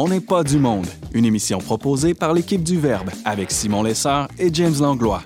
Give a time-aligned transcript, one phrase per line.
[0.00, 4.28] On n'est pas du monde, une émission proposée par l'équipe du Verbe avec Simon Lessard
[4.38, 5.24] et James Langlois.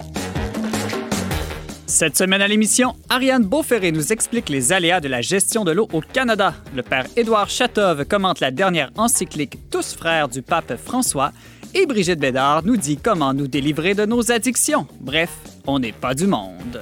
[1.84, 5.88] Cette semaine à l'émission, Ariane Beauferré nous explique les aléas de la gestion de l'eau
[5.92, 6.54] au Canada.
[6.74, 11.32] Le père Édouard Chatov commente la dernière encyclique Tous frères du pape François.
[11.74, 14.86] Et Brigitte Bédard nous dit comment nous délivrer de nos addictions.
[15.02, 15.28] Bref,
[15.66, 16.80] on n'est pas du monde.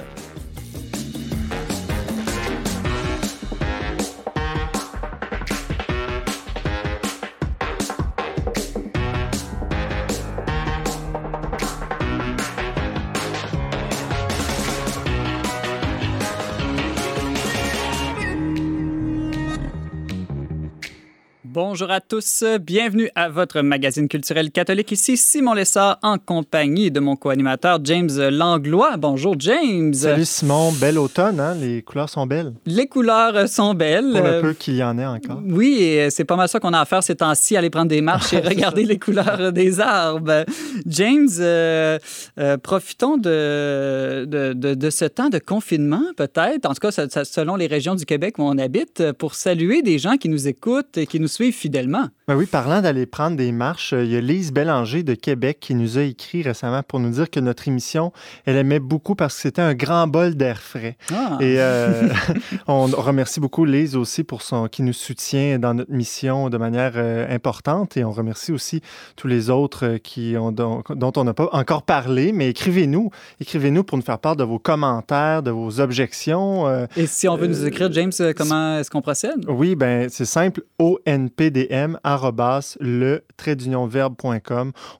[21.81, 24.91] Bonjour à tous, bienvenue à votre magazine culturel catholique.
[24.91, 28.97] Ici Simon Lessard en compagnie de mon co-animateur James Langlois.
[28.97, 29.91] Bonjour James.
[29.91, 31.55] Salut Simon, bel automne, hein?
[31.55, 32.53] les couleurs sont belles.
[32.67, 34.11] Les couleurs sont belles.
[34.11, 35.41] Pour le peu qu'il y en ait encore.
[35.43, 38.01] Oui, et c'est pas mal ça qu'on a à faire ces temps-ci, aller prendre des
[38.01, 40.45] marches et regarder les couleurs des arbres.
[40.85, 41.97] James, euh,
[42.37, 47.65] euh, profitons de, de, de, ce temps de confinement peut-être, en tout cas selon les
[47.65, 51.19] régions du Québec où on habite, pour saluer des gens qui nous écoutent et qui
[51.19, 52.07] nous suivent fidèlement.
[52.27, 55.73] Ben oui, parlant d'aller prendre des marches, il y a Lise Bélanger de Québec qui
[55.73, 58.11] nous a écrit récemment pour nous dire que notre émission,
[58.45, 60.97] elle aimait beaucoup parce que c'était un grand bol d'air frais.
[61.13, 61.37] Ah.
[61.39, 62.09] Et euh,
[62.67, 66.93] on remercie beaucoup Lise aussi pour son qui nous soutient dans notre mission de manière
[66.95, 68.81] euh, importante et on remercie aussi
[69.15, 70.83] tous les autres euh, qui ont, dont,
[71.15, 75.41] on n'a pas encore parlé, mais écrivez-nous, écrivez-nous pour nous faire part de vos commentaires,
[75.41, 76.67] de vos objections.
[76.97, 79.45] et si on veut nous écrire, James, comment est-ce qu'on procède?
[79.47, 81.27] Oui, ben c'est simple, ON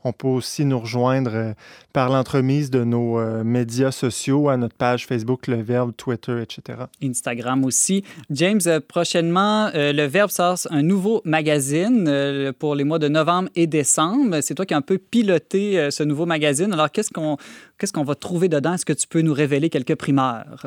[0.03, 1.53] On peut aussi nous rejoindre euh,
[1.93, 6.79] par l'entremise de nos euh, médias sociaux à notre page Facebook Le Verbe, Twitter, etc.
[7.03, 8.03] Instagram aussi.
[8.29, 13.67] James, euh, prochainement, Le Verbe sort un nouveau magazine pour les mois de novembre et
[13.67, 14.41] décembre.
[14.41, 16.73] C'est toi qui as un peu piloté ce nouveau magazine.
[16.73, 17.37] Alors, qu'est-ce qu'on
[17.81, 18.75] qu'est-ce qu'on va trouver dedans?
[18.75, 20.63] Est-ce que tu peux nous révéler quelques primeurs?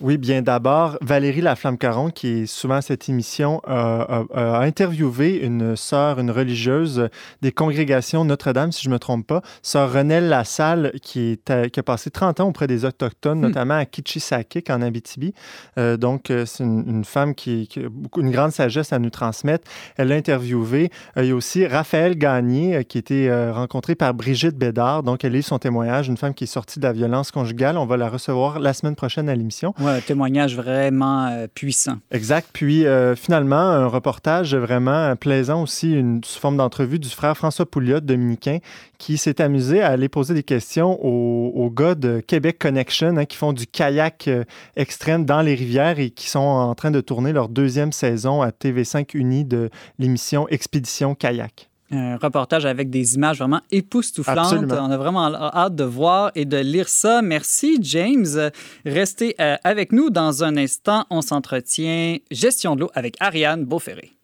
[0.00, 6.18] Oui, bien d'abord, Valérie Laflamme-Caron, qui est souvent à cette émission, a interviewé une sœur,
[6.18, 7.08] une religieuse
[7.40, 11.80] des congrégations Notre-Dame, si je ne me trompe pas, sœur Renelle Lassalle, qui, est, qui
[11.80, 13.42] a passé 30 ans auprès des Autochtones, hmm.
[13.42, 15.32] notamment à Kitchisakik, en Abitibi.
[15.78, 19.66] Euh, donc, euh, c'est une, femme qui, a beaucoup, une grande sagesse à nous transmettre.
[19.96, 20.90] Elle l'a interviewé.
[21.16, 25.02] Euh, il y a aussi Raphaël Gagné, qui a été rencontré par Brigitte Bédard.
[25.04, 27.76] Donc, elle lit son témoignage, une femme qui est sortie de la violence conjugale.
[27.76, 31.98] On va la recevoir la semaine prochaine à l'émission un témoignage vraiment euh, puissant.
[32.10, 32.48] Exact.
[32.50, 37.66] Puis euh, finalement, un reportage vraiment plaisant aussi, une sous forme d'entrevue du frère François
[37.66, 38.58] Pouliot, dominicain,
[38.96, 43.36] qui s'est amusé à aller poser des questions aux, gars de Québec Connection, hein, qui
[43.36, 44.44] font du kayak euh,
[44.76, 48.48] extrême dans les rivières et qui sont en train de tourner leur deuxième saison à
[48.48, 49.68] TV5 Uni de
[49.98, 54.64] l'émission Expédition Kayak un reportage avec des images vraiment époustouflantes.
[54.70, 57.22] On a vraiment hâte de voir et de lire ça.
[57.22, 58.50] Merci, James.
[58.84, 61.06] Restez euh, avec nous dans un instant.
[61.10, 64.15] On s'entretient gestion de l'eau avec Ariane Beauferré.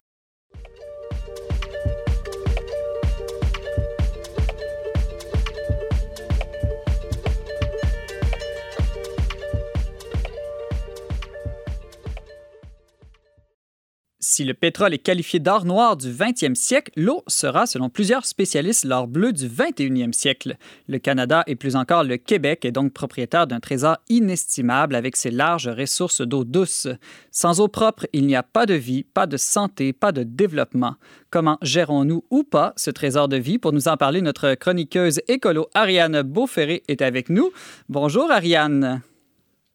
[14.25, 18.85] Si le pétrole est qualifié d'or noir du 20e siècle, l'eau sera, selon plusieurs spécialistes,
[18.85, 20.59] l'or bleu du 21e siècle.
[20.87, 25.33] Le Canada et plus encore le Québec est donc propriétaire d'un trésor inestimable avec ses
[25.33, 26.87] larges ressources d'eau douce.
[27.33, 30.95] Sans eau propre, il n'y a pas de vie, pas de santé, pas de développement.
[31.31, 33.59] Comment gérons-nous ou pas ce trésor de vie?
[33.59, 37.51] Pour nous en parler, notre chroniqueuse écolo Ariane Beauferré est avec nous.
[37.89, 39.03] Bonjour Ariane.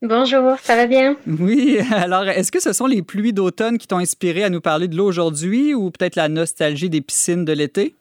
[0.04, 1.16] Bonjour, ça va bien?
[1.26, 4.88] Oui, alors est-ce que ce sont les pluies d'automne qui t'ont inspiré à nous parler
[4.88, 7.96] de l'eau aujourd'hui ou peut-être la nostalgie des piscines de l'été?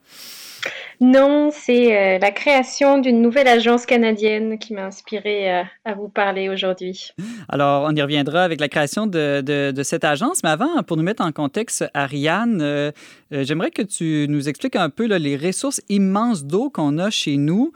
[1.00, 6.08] Non, c'est euh, la création d'une nouvelle agence canadienne qui m'a inspiré euh, à vous
[6.08, 7.12] parler aujourd'hui.
[7.48, 11.24] Alors, on y reviendra avec la création de, cette agence, mais avant, pour nous mettre
[11.24, 12.92] en contexte, Ariane, euh,
[13.30, 17.72] j'aimerais que tu nous expliques un peu les ressources immenses d'eau qu'on a chez nous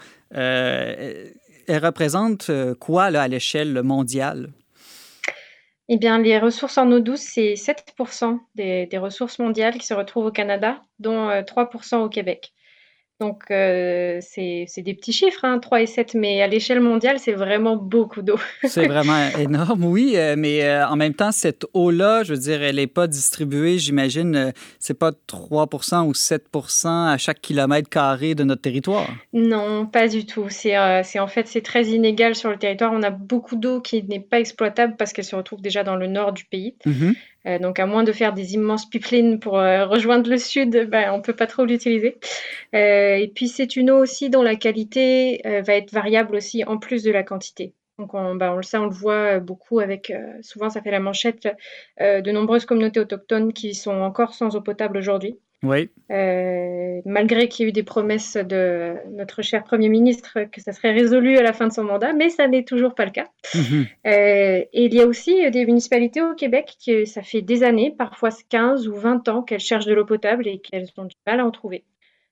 [1.70, 4.50] elle représente euh, quoi à l'échelle mondiale?
[5.88, 7.94] Eh bien, les ressources en eau douce, c'est 7
[8.54, 12.52] des, des, ressources mondiales qui se retrouvent au Canada, dont 3% euh, au Québec.
[13.20, 17.34] Donc, euh, c'est des petits chiffres, hein, 3 et 7, mais à l'échelle mondiale, c'est
[17.34, 18.38] vraiment beaucoup d'eau.
[18.64, 22.62] c'est vraiment énorme, oui, euh, mais euh, en même temps, cette eau-là, je veux dire,
[22.62, 25.68] elle n'est pas distribuée, j'imagine, c'est pas 3
[26.06, 26.46] ou 7
[26.84, 29.06] à chaque kilomètre carré de notre territoire.
[29.34, 30.46] Non, pas du tout.
[30.48, 32.90] C'est en fait, c'est très inégal sur le territoire.
[32.94, 36.06] On a beaucoup d'eau qui n'est pas exploitable parce qu'elle se retrouve déjà dans le
[36.06, 36.74] nord du pays.
[36.86, 37.14] Mm-hmm.
[37.46, 41.12] Euh, donc, à moins de faire des immenses pipelines pour euh, rejoindre le sud, ben,
[41.12, 42.18] on ne peut pas trop l'utiliser.
[42.74, 46.78] Euh, et puis, c'est une eau aussi dont la qualité va être variable aussi en
[46.78, 47.74] plus de la quantité.
[47.98, 51.48] Donc, on, ben, on, sait, on le voit beaucoup avec, souvent ça fait la manchette,
[51.98, 55.38] de nombreuses communautés autochtones qui sont encore sans eau potable aujourd'hui.
[55.62, 55.90] Oui.
[56.10, 60.72] Euh, malgré qu'il y ait eu des promesses de notre cher Premier ministre que ça
[60.72, 63.28] serait résolu à la fin de son mandat, mais ça n'est toujours pas le cas.
[63.54, 63.86] Mhm.
[64.06, 67.90] Euh, et il y a aussi des municipalités au Québec qui, ça fait des années,
[67.90, 71.40] parfois 15 ou 20 ans, qu'elles cherchent de l'eau potable et qu'elles ont du mal
[71.40, 71.84] à en trouver.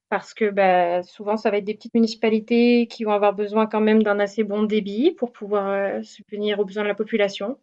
[0.09, 3.83] Parce que bah, souvent, ça va être des petites municipalités qui vont avoir besoin quand
[3.83, 7.59] même d'un assez bon débit pour pouvoir euh, subvenir aux besoins de la population.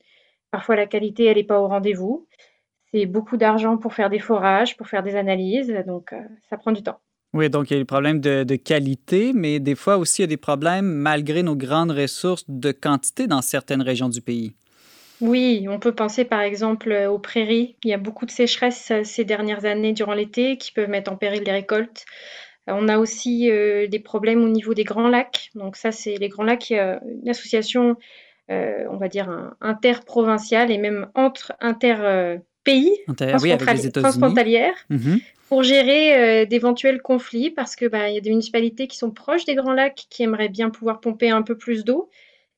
[0.52, 2.28] Parfois, la qualité, elle n'est pas au rendez-vous
[2.92, 6.72] c'est beaucoup d'argent pour faire des forages, pour faire des analyses, donc euh, ça prend
[6.72, 7.00] du temps.
[7.34, 10.26] Oui, donc il y a des problèmes de, qualité, mais des fois aussi il y
[10.26, 14.56] a des problèmes malgré nos grandes ressources de quantité dans certaines régions du pays.
[15.20, 17.76] Oui, on peut penser par exemple aux prairies.
[17.84, 21.12] Il y a beaucoup de sécheresse euh, ces dernières années durant l'été qui peuvent mettre
[21.12, 22.06] en péril les récoltes.
[22.70, 25.50] Euh, on a aussi des problèmes au niveau des grands lacs.
[25.56, 27.98] Donc ça, c'est les grands lacs, une association,
[28.50, 32.92] on va dire, interprovinciale et même entre inter pays
[34.02, 35.20] transfrontalières mhm.
[35.48, 39.46] pour gérer euh, d'éventuels conflits parce que bah, y a des municipalités qui sont proches
[39.46, 42.10] des grands lacs qui aimeraient bien pouvoir pomper un peu plus d'eau.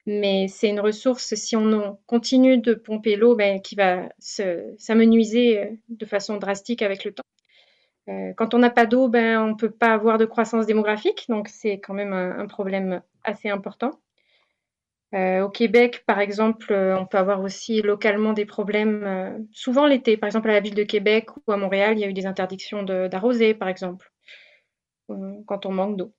[0.09, 5.65] Mais c'est une ressource, si on continue de pomper l'eau, ben, qui va s'amenuiser euh,
[5.89, 7.23] de façon drastique avec le temps.
[8.07, 11.25] Euh, quand on n'a pas d'eau, ben, on ne peut pas avoir de croissance démographique,
[11.27, 13.99] donc c'est quand même un problème assez important.
[15.15, 19.85] Euh, au Québec, par exemple, euh, on peut avoir aussi localement des problèmes, euh, souvent
[19.87, 20.17] l'été.
[20.17, 22.25] Par exemple, à la ville de Québec ou à Montréal, il y a eu des
[22.25, 24.11] interdictions d'arroser, par exemple,
[25.45, 26.13] quand on manque d'eau.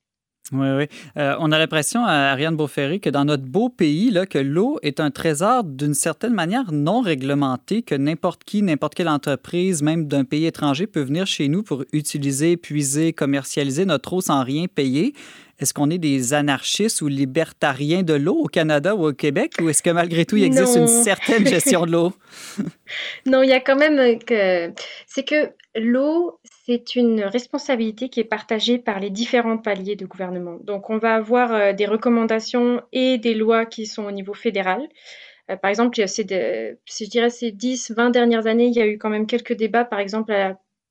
[0.53, 0.87] Oui, oui.
[1.15, 5.11] on a l'impression, Ariane Beauferry, que dans notre beau pays, là, que l'eau est un
[5.11, 10.47] trésor d'une certaine manière non réglementé, que n'importe qui, n'importe quelle entreprise, même d'un pays
[10.47, 15.13] étranger, peut venir chez nous pour utiliser, puiser, commercialiser notre eau sans rien payer.
[15.59, 19.69] Est-ce qu'on est des anarchistes ou libertariens de l'eau au Canada ou au Québec ou
[19.69, 22.13] est-ce que malgré tout, il existe une certaine gestion de l'eau?
[23.27, 24.73] non, il y a quand même que...
[25.07, 30.59] C'est que l'eau, c'est une responsabilité qui est partagée par les différents paliers de gouvernement.
[30.63, 34.87] Donc, on va avoir euh, des recommandations et des lois qui sont au niveau fédéral.
[35.51, 38.99] Euh, par exemple, si je dirais ces 10, 20 dernières années, il y a eu
[38.99, 40.35] quand même quelques débats, par exemple,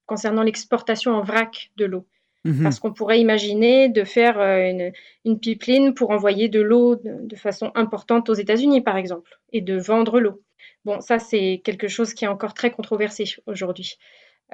[0.08, 2.08] concernant l'exportation en vrac de l'eau.
[2.44, 2.64] Mhm.
[2.64, 4.90] Parce qu'on pourrait imaginer de faire euh,
[5.26, 9.78] une, pipeline pour envoyer de l'eau de, façon importante aux États-Unis, par exemple, et de
[9.78, 10.42] vendre l'eau.
[10.86, 13.98] Bon, ça, c'est quelque chose qui est encore très controversé aujourd'hui.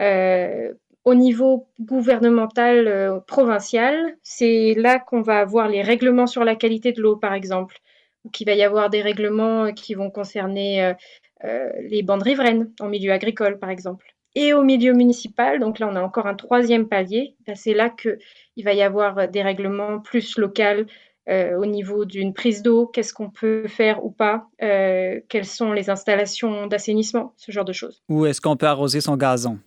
[0.02, 0.74] Euh,
[1.06, 6.92] au niveau gouvernemental euh, provincial, c'est là qu'on va avoir les règlements sur la qualité
[6.92, 7.80] de l'eau, par exemple,
[8.24, 10.94] ou qu'il va y avoir des règlements qui vont concerner
[11.44, 15.60] les bandes riveraines en milieu agricole, par exemple et au milieu municipal.
[15.60, 17.36] Donc là, on a encore un troisième palier.
[17.56, 20.86] C'est là qu'il va y avoir des règlements plus locaux
[21.30, 25.72] euh, au niveau d'une prise d'eau, qu'est-ce qu'on peut faire ou pas, euh, quelles sont
[25.72, 28.04] les installations d'assainissement, ce genre de choses.
[28.10, 29.58] Ou est-ce qu'on peut arroser son gazon?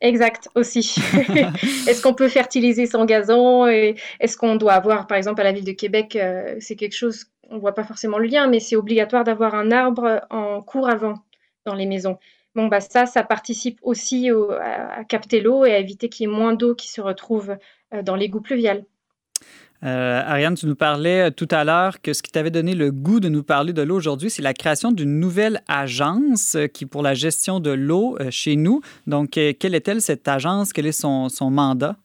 [0.00, 0.94] Exact, aussi.
[1.88, 5.64] est-ce qu'on peut fertiliser son gazon Est-ce qu'on doit avoir, par exemple, à la ville
[5.64, 8.76] de Québec, euh, c'est quelque chose, on ne voit pas forcément le lien, mais c'est
[8.76, 11.14] obligatoire d'avoir un arbre en cours avant
[11.64, 12.18] dans les maisons.
[12.54, 16.34] Bon, bah ça, ça participe aussi à, capter l'eau et à éviter qu'il y ait
[16.34, 17.56] moins d'eau qui se retrouve
[17.94, 18.84] euh, dans l'égout pluvial.
[19.84, 22.92] Euh, Ariane, tu nous parlais euh, tout à l'heure que ce qui t'avait donné le
[22.92, 27.02] goût de nous parler de l'eau aujourd'hui, c'est la création d'une nouvelle agence qui pour
[27.02, 28.80] la gestion de l'eau chez nous.
[29.06, 30.72] Donc, quelle est-elle cette agence?
[30.72, 31.96] Quel est son, mandat?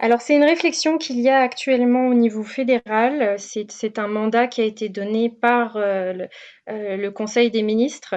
[0.00, 3.36] Alors, c'est une réflexion qu'il y a actuellement au niveau fédéral.
[3.38, 8.16] C'est un mandat qui a été donné par le, Conseil des ministres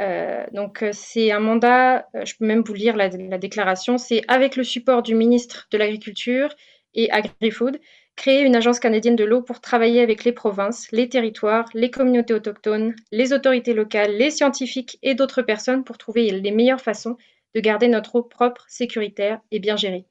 [0.00, 4.22] euh, donc euh, c'est un mandat, euh, je peux même vous lire la, déclaration, c'est
[4.28, 6.54] avec le support du ministre de l'Agriculture
[6.94, 7.80] et AgriFood,
[8.16, 12.34] créer une agence canadienne de l'eau pour travailler avec les provinces, les territoires, les communautés
[12.34, 17.16] autochtones, les autorités locales, les scientifiques et d'autres personnes pour trouver les meilleures façons
[17.54, 20.04] de garder notre eau propre, sécuritaire et bien gérée.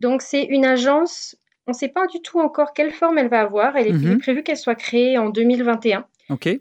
[0.00, 1.36] Donc c'est une agence,
[1.66, 4.18] on ne sait pas du tout encore quelle forme elle va avoir, elle est, mhm.
[4.18, 6.06] prévu qu'elle soit créée en 2021.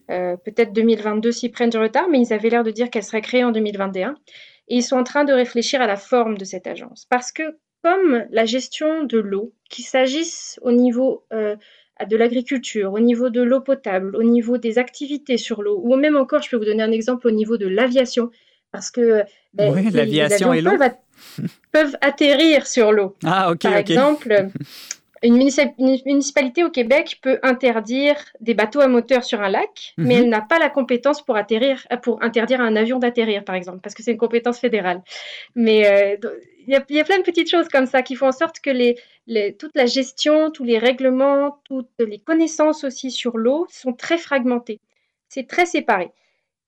[0.10, 3.22] Euh, peut-être 2022 s'ils prennent du retard, mais ils avaient l'air de dire qu'elle serait
[3.22, 4.16] créée en 2021.
[4.68, 7.06] Et ils sont en train de réfléchir à la forme de cette agence.
[7.10, 11.56] Parce que comme la gestion de l'eau, qu'il s'agisse au niveau euh,
[12.08, 16.18] de l'agriculture, au niveau de l'eau potable, au niveau des activités sur l'eau, ou même
[16.18, 18.30] encore, je peux vous donner un exemple au niveau de l'aviation,
[18.72, 19.24] parce que
[19.54, 20.72] ben, oui, l'aviation et l'eau
[21.72, 23.16] peuvent, atterrir sur l'eau.
[23.24, 23.62] Ah, ok.
[23.62, 24.50] Par exemple,
[25.24, 30.24] une, municipalité au Québec peut interdire des bateaux à moteur sur un lac, mais mhm.
[30.24, 33.94] elle n'a pas la compétence pour, atterrir, pour interdire un avion d'atterrir, par exemple, parce
[33.94, 35.02] que c'est une compétence fédérale.
[35.56, 36.30] Mais euh,
[36.68, 39.76] il y, a plein de petites choses comme ça qui font en sorte que toute
[39.76, 44.80] la gestion, tous les règlements, toutes les connaissances aussi sur l'eau sont très fragmentées.
[45.28, 46.12] C'est très séparé.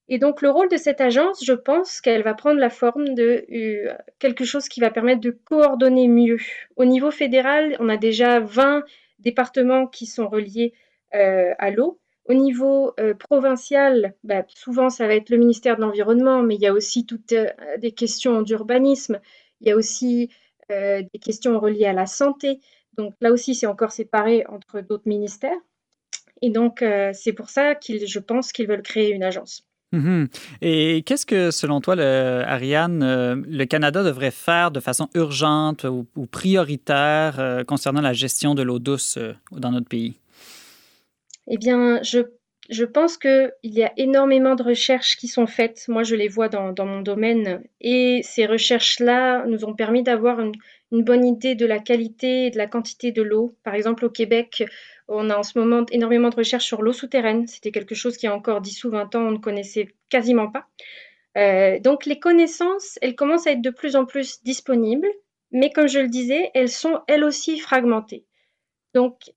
[0.10, 3.46] Et donc le rôle de cette agence, je pense qu'elle va prendre la forme de
[3.52, 6.38] euh, quelque chose qui va permettre de coordonner mieux.
[6.76, 8.84] Au niveau fédéral, on a déjà 20
[9.20, 10.74] départements qui sont reliés
[11.16, 12.00] euh, à l'eau.
[12.26, 16.62] Au niveau euh, provincial, bah, souvent ça va être le ministère de l'Environnement, mais il
[16.62, 17.34] y a aussi toutes
[17.80, 19.20] des questions d'urbanisme,
[19.64, 20.30] il y a aussi
[20.70, 22.60] des questions reliées à la santé.
[22.98, 25.58] Donc là aussi, c'est encore séparé entre d'autres ministères.
[26.42, 29.68] Et donc, c'est pour ça qu'ils, je pense qu'ils veulent créer une agence.
[29.94, 30.28] Mhm.
[30.62, 36.08] Et qu'est-ce que, selon toi, Ariane, euh, le Canada devrait faire de façon urgente ou,
[36.26, 40.20] prioritaire euh, concernant la gestion de l'eau douce euh, dans notre pays?
[41.48, 42.22] Eh bien, je,
[42.70, 45.86] je pense qu'il y a énormément de recherches qui sont faites.
[45.90, 47.64] Moi, je les vois dans, mon domaine.
[47.82, 50.54] Et ces recherches-là nous ont permis d'avoir une,
[50.92, 53.58] bonne idée de la qualité et de la quantité de l'eau.
[53.64, 54.64] Par exemple, au Québec,
[55.08, 57.48] on a en ce moment énormément de recherches sur l'eau souterraine.
[57.48, 60.68] C'était quelque chose qui, a encore 10 ou 20 ans, on ne connaissait quasiment pas.
[61.36, 65.08] Euh, donc les connaissances, elles commencent à être de plus en plus disponibles,
[65.52, 68.26] mais comme je le disais, elles sont elles aussi fragmentées.
[68.94, 69.34] Donc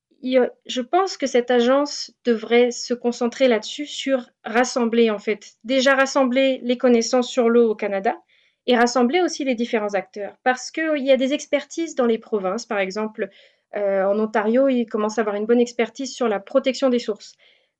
[0.67, 6.61] je pense que cette agence devrait se concentrer là-dessus, sur rassembler en fait, déjà rassembler
[6.63, 8.17] les connaissances sur l'eau au Canada
[8.67, 10.37] et rassembler aussi les différents acteurs.
[10.43, 13.29] Parce qu'il y a des expertises dans les provinces, par exemple,
[13.77, 17.35] euh, en Ontario, ils commencent à avoir une bonne expertise sur la protection des sources.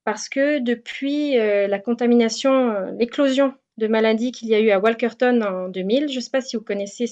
[0.05, 4.79] Parce que depuis euh, la contamination, euh, l'éclosion de maladies qu'il y a eu à
[4.79, 7.07] Walkerton en 2000, je ne sais pas si vous connaissez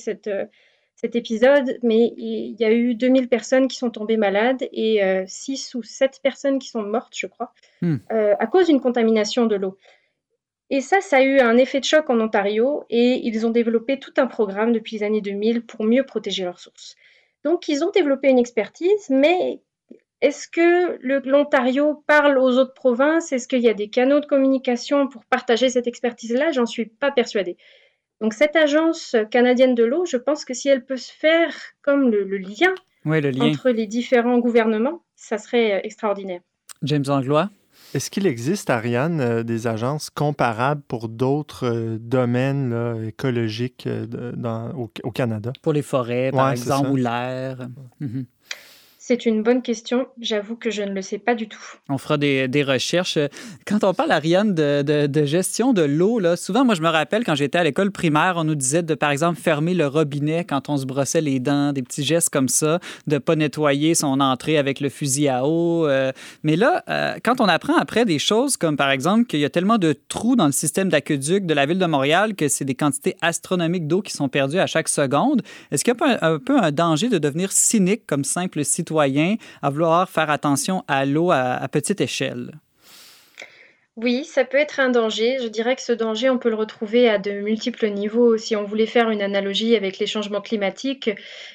[0.96, 5.74] cet épisode, mais il y a eu 2000 personnes qui sont tombées malades et 6
[5.74, 7.96] ou 7 personnes qui sont mortes, je crois, hmm.
[8.10, 9.76] à cause d'une contamination de l'eau.
[10.70, 13.98] Et ça, ça a eu un effet de choc en Ontario et ils ont développé
[13.98, 16.96] tout un programme depuis les années 2000 pour mieux protéger leurs sources.
[17.44, 19.60] Donc, ils ont développé une expertise, mais
[20.22, 20.98] est-ce que
[21.28, 23.30] l'Ontario parle aux autres provinces?
[23.30, 26.50] Est-ce qu'il y a des canaux de communication pour partager cette expertise-là?
[26.52, 27.58] J'en suis pas persuadée.
[28.20, 32.10] Donc, cette agence canadienne de l'eau, je pense que si elle peut se faire comme
[32.10, 32.74] le, lien,
[33.06, 36.40] entre les différents gouvernements, ça serait euh, extraordinaire.
[36.82, 37.50] James Anglois
[37.94, 45.10] est-ce qu'il existe, Ariane, euh, des agences comparables pour d'autres euh, domaines écologiques euh, au,
[45.12, 45.52] Canada?
[45.62, 47.68] Pour les forêts, par exemple, ou l'air.
[48.00, 48.26] Mhm.
[49.06, 50.06] C'est une bonne question.
[50.18, 51.60] J'avoue que je ne le sais pas du tout.
[51.90, 53.18] On fera des, recherches.
[53.66, 57.34] Quand on parle, Ariane, de, de, gestion de l'eau, souvent, moi, je me rappelle quand
[57.34, 60.78] j'étais à l'école primaire, on nous disait de, par exemple, fermer le robinet quand on
[60.78, 64.56] se brossait les dents, des petits gestes comme ça, de ne pas nettoyer son entrée
[64.56, 65.86] avec le fusil à eau.
[65.86, 66.10] Euh.
[66.42, 69.50] mais là, euh, quand on apprend après des choses comme, par exemple, qu'il y a
[69.50, 72.74] tellement de trous dans le système d'aqueduc de la ville de Montréal que c'est des
[72.74, 76.58] quantités astronomiques d'eau qui sont perdues à chaque seconde, est-ce qu'il y a un peu
[76.58, 78.93] un danger de devenir cynique comme simple citoyen?
[79.00, 82.52] À vouloir faire attention à l'eau à, petite échelle?
[83.96, 85.38] Oui, ça peut être un danger.
[85.40, 88.36] Je dirais que ce danger, on peut le retrouver à de multiples niveaux.
[88.36, 91.10] Si on voulait faire une analogie avec les changements climatiques,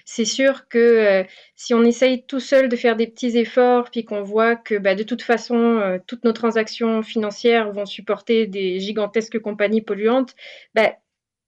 [0.06, 1.24] c'est sûr que euh,
[1.58, 4.96] si on essaye tout seul de faire des petits efforts, puis qu'on voit que bah,
[4.96, 10.34] de toute façon, euh, toutes nos transactions financières vont supporter des gigantesques compagnies polluantes,
[10.76, 10.94] bah,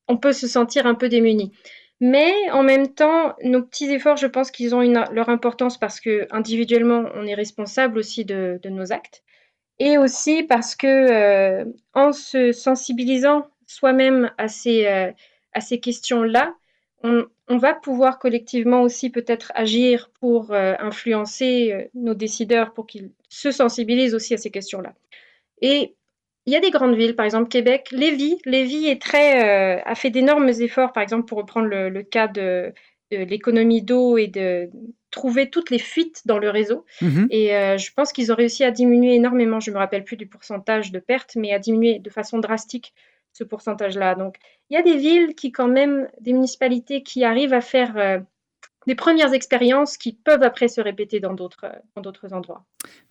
[0.10, 1.53] on peut se sentir un peu démuni.
[2.01, 6.27] Mais en même temps, nos petits efforts, je pense qu'ils ont leur importance parce que
[6.31, 9.24] individuellement, on est responsable aussi de, nos actes.
[9.77, 15.12] Et aussi parce que euh, en se sensibilisant soi-même à ces, euh,
[15.60, 16.55] ces questions-là,
[17.03, 23.51] on, va pouvoir collectivement aussi peut-être agir pour euh, influencer nos décideurs pour qu'ils se
[23.51, 24.93] sensibilisent aussi à ces questions-là.
[25.62, 25.96] Et
[26.45, 28.39] il y a des grandes villes, par exemple Québec, Lévis.
[28.45, 32.74] Lévis est très, euh, a fait d'énormes efforts, par exemple, pour reprendre le, cas de,
[33.12, 34.69] l'économie d'eau et de
[35.12, 36.86] trouver toutes les fuites dans le réseau.
[37.01, 37.27] Mhm.
[37.29, 40.17] Et euh, je pense qu'ils ont réussi à diminuer énormément, je ne me rappelle plus
[40.17, 42.93] du pourcentage de pertes, mais à diminuer de façon drastique
[43.33, 44.15] ce pourcentage-là.
[44.15, 44.38] Donc,
[44.69, 48.19] il y a des villes qui, quand même, des municipalités qui arrivent à faire euh,
[48.88, 51.65] des premières expériences qui peuvent après se répéter dans d'autres,
[52.31, 52.63] endroits.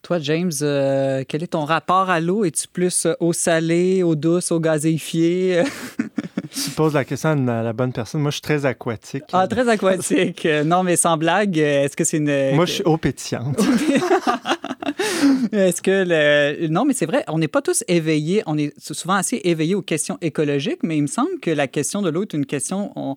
[0.03, 2.45] Toi, James, euh, quel est ton rapport à l'eau?
[2.45, 5.63] Es-tu plus eau salée, eau douce, eau gazéifiée?
[6.53, 8.21] tu poses la question à la bonne personne.
[8.21, 9.25] Moi, je suis très aquatique.
[9.33, 10.47] Ah, très aquatique.
[10.65, 12.55] non, mais sans blague, est-ce que c'est une...
[12.55, 13.61] Moi, je suis eau pétillante.
[15.53, 16.69] Est-ce que le...
[16.69, 18.43] Non, mais c'est vrai, on n'est pas tous éveillés.
[18.47, 22.03] On est souvent assez éveillés aux questions écologiques, mais il me semble que la question
[22.03, 22.93] de l'eau est une question.
[22.97, 23.17] On,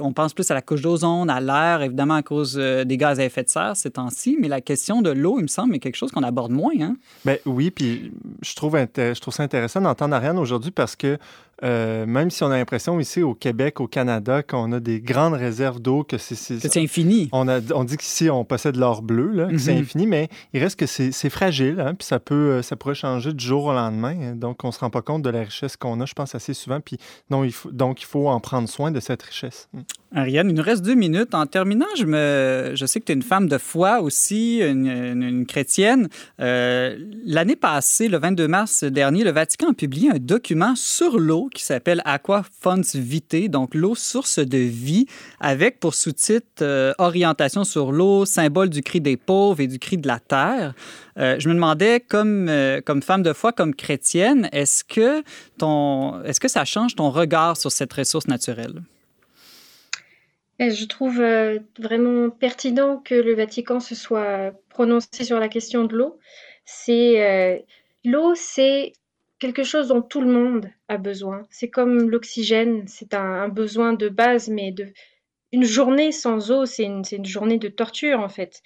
[0.00, 3.20] on pense plus à la couche d'ozone, à l'air, évidemment à cause euh, des gaz
[3.20, 5.78] à effet de serre ces temps-ci, mais la question de l'eau, il me semble, est
[5.78, 6.72] quelque chose qu'on aborde moins.
[6.80, 6.96] Hein?
[7.24, 11.18] Ben oui, puis je trouve, je trouve ça intéressant d'entendre Ariane aujourd'hui parce que
[11.62, 15.34] euh, même si on a l'impression ici au Québec, au Canada, qu'on a des grandes
[15.34, 17.28] réserves d'eau, que c'est infini.
[17.32, 19.82] On, a, on dit qu'ici, on possède l'or bleu, là, que c'est mhm.
[19.82, 23.32] infini, mais il reste que c'est fragile, hein, puis ça, peut, euh, ça pourrait changer
[23.32, 24.16] du jour au lendemain.
[24.20, 24.34] Hein.
[24.34, 26.54] donc, on ne se rend pas compte de la richesse qu'on a, je pense, assez
[26.54, 26.80] souvent.
[26.80, 26.98] Puis,
[27.30, 29.68] donc il, faut, donc, il faut en prendre soin de cette richesse.
[29.72, 29.80] Mm.
[30.14, 31.34] Ariane, il nous reste deux minutes.
[31.34, 35.46] En terminant, je, me, je sais que tu es une femme de foi aussi, une,
[35.46, 36.08] chrétienne.
[36.40, 41.48] Euh, l'année passée, le 22 mars dernier, le Vatican a publié un document sur l'eau
[41.52, 45.06] qui s'appelle Aqua Fons Vitae, donc l'eau source de vie,
[45.40, 49.98] avec pour sous-titre euh, Orientation sur l'eau, symbole du cri des pauvres et du cri
[49.98, 50.74] de la terre.
[51.18, 55.22] Euh, je me demandais, comme, euh, comme femme de foi, comme chrétienne, est-ce que,
[55.58, 58.82] ton, est-ce que ça change ton regard sur cette ressource naturelle?
[60.58, 61.22] Eh, je trouve
[61.78, 66.18] vraiment pertinent que le Vatican se soit prononcé sur la question de l'eau.
[66.64, 67.64] C'est
[68.04, 68.92] l'eau, c'est
[69.42, 71.42] quelque chose dont tout le monde a besoin.
[71.50, 74.86] C'est comme l'oxygène, c'est un, besoin de base, mais de,
[75.50, 78.62] une journée sans eau, c'est une, journée de torture en fait.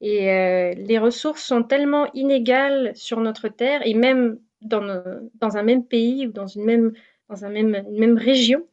[0.00, 5.02] Et euh, les ressources sont tellement inégales sur notre terre, et même dans,
[5.40, 8.64] un même pays ou dans une même, région,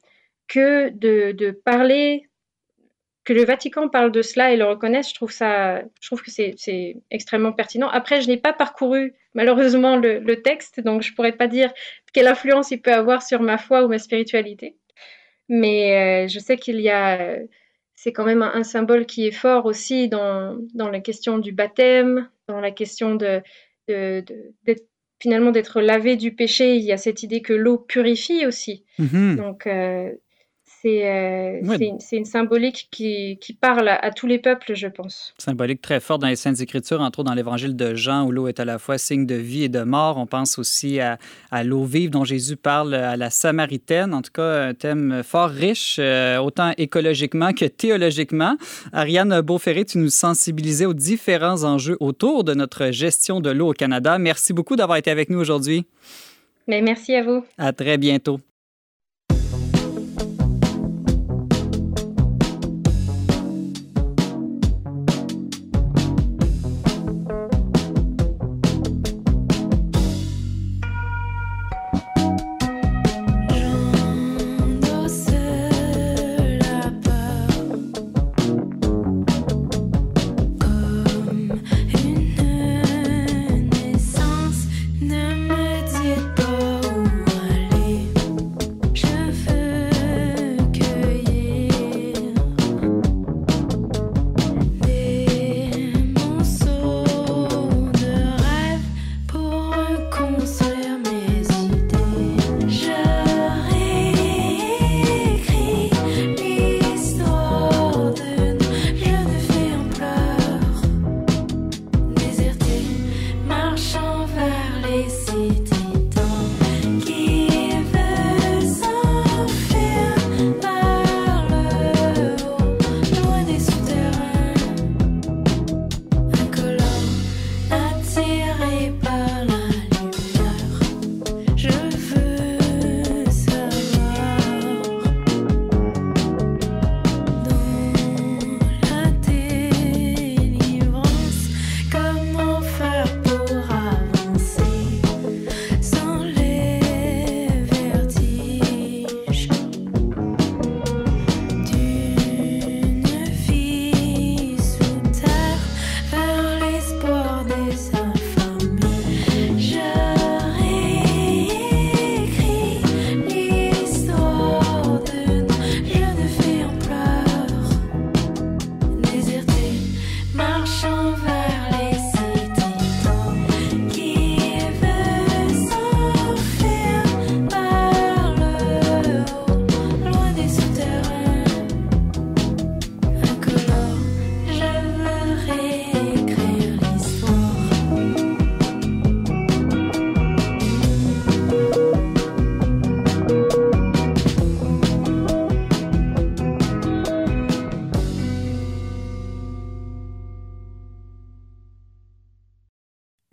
[0.47, 2.27] que de parler
[3.27, 6.31] que le Vatican parle de cela et le reconnaisse, je trouve, ça, je trouve que
[6.31, 7.89] c'est extrêmement pertinent.
[7.89, 11.74] Après, je n'ai pas parcouru malheureusement le, texte, donc je ne pourrais pas dire
[12.13, 14.77] quelle influence il peut avoir sur ma foi ou ma spiritualité.
[15.50, 17.36] Mais euh, je sais qu'il y a,
[17.96, 22.29] c'est quand même un, symbole qui est fort aussi dans, dans la question du baptême,
[22.48, 23.41] dans la question de,
[23.89, 24.24] de,
[25.19, 26.77] finalement d'être lavé du péché.
[26.77, 28.86] Il y a cette idée que l'eau purifie aussi.
[29.01, 29.36] Mm-hmm.
[29.36, 30.13] Donc, euh,
[30.86, 35.34] euh, c'est une, symbolique qui, parle à, tous les peuples, je pense.
[35.38, 38.48] Symbolique très forte dans les Saintes Écritures, entre autres dans l'Évangile de Jean, où l'eau
[38.48, 40.17] est à la fois signe de vie et de mort.
[40.17, 41.17] On pense aussi à,
[41.63, 44.13] l'eau vive dont Jésus parle à la Samaritaine.
[44.13, 48.56] En tout cas, un thème fort riche, euh, autant écologiquement que théologiquement.
[48.93, 53.73] Ariane Beauferré, tu nous sensibilisais aux différents enjeux autour de notre gestion de l'eau au
[53.73, 54.17] Canada.
[54.17, 55.86] Merci beaucoup d'avoir été avec nous aujourd'hui.
[56.67, 57.45] Mais merci à vous.
[57.58, 58.39] À très bientôt.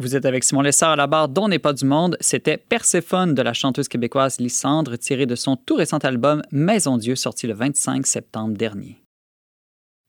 [0.00, 2.16] Vous êtes avec Simon Lessard à la barre dont n'est pas du monde.
[2.18, 7.14] C'était Perséphone de la chanteuse québécoise Lysandre, tiré de son tout récent album Maison Dieu,
[7.14, 9.04] sorti le 25 septembre dernier.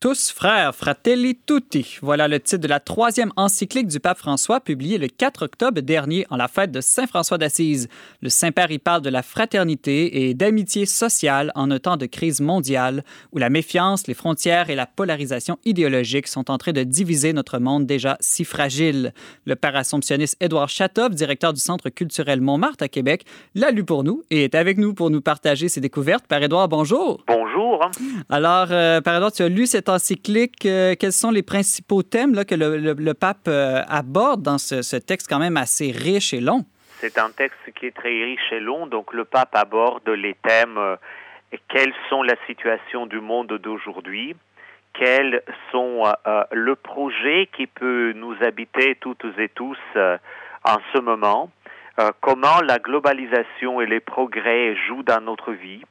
[0.01, 1.97] Tous frères, fratelli tutti.
[2.01, 6.27] Voilà le titre de la troisième encyclique du pape François, publiée le 4 octobre dernier
[6.29, 7.87] en la fête de Saint François d'Assise.
[8.21, 12.41] Le Saint-Père y parle de la fraternité et d'amitié sociale en un temps de crise
[12.41, 17.31] mondiale où la méfiance, les frontières et la polarisation idéologique sont en train de diviser
[17.31, 19.13] notre monde déjà si fragile.
[19.45, 23.23] Le père assomptionniste Édouard Chatov, directeur du Centre culturel Montmartre à Québec,
[23.55, 26.27] l'a lu pour nous et est avec nous pour nous partager ses découvertes.
[26.27, 27.23] Père Édouard, bonjour.
[27.27, 27.44] Bonjour.
[28.29, 30.65] Alors, euh, Édouard, tu as lu cette encyclique.
[30.65, 35.27] Euh, quels sont les principaux thèmes là, que le, pape euh, aborde dans ce, texte
[35.29, 36.65] quand même assez riche et long?
[36.99, 38.87] C'est un texte qui est très riche et long.
[38.87, 40.95] Donc, le pape aborde les thèmes euh,
[41.69, 44.35] quelles sont la situation du monde d'aujourd'hui,
[44.93, 45.41] quels
[45.71, 46.03] sont
[46.51, 51.49] le projet qui peut nous habiter toutes et tous en ce moment,
[52.19, 55.81] comment la globalisation et les progrès jouent dans notre vie,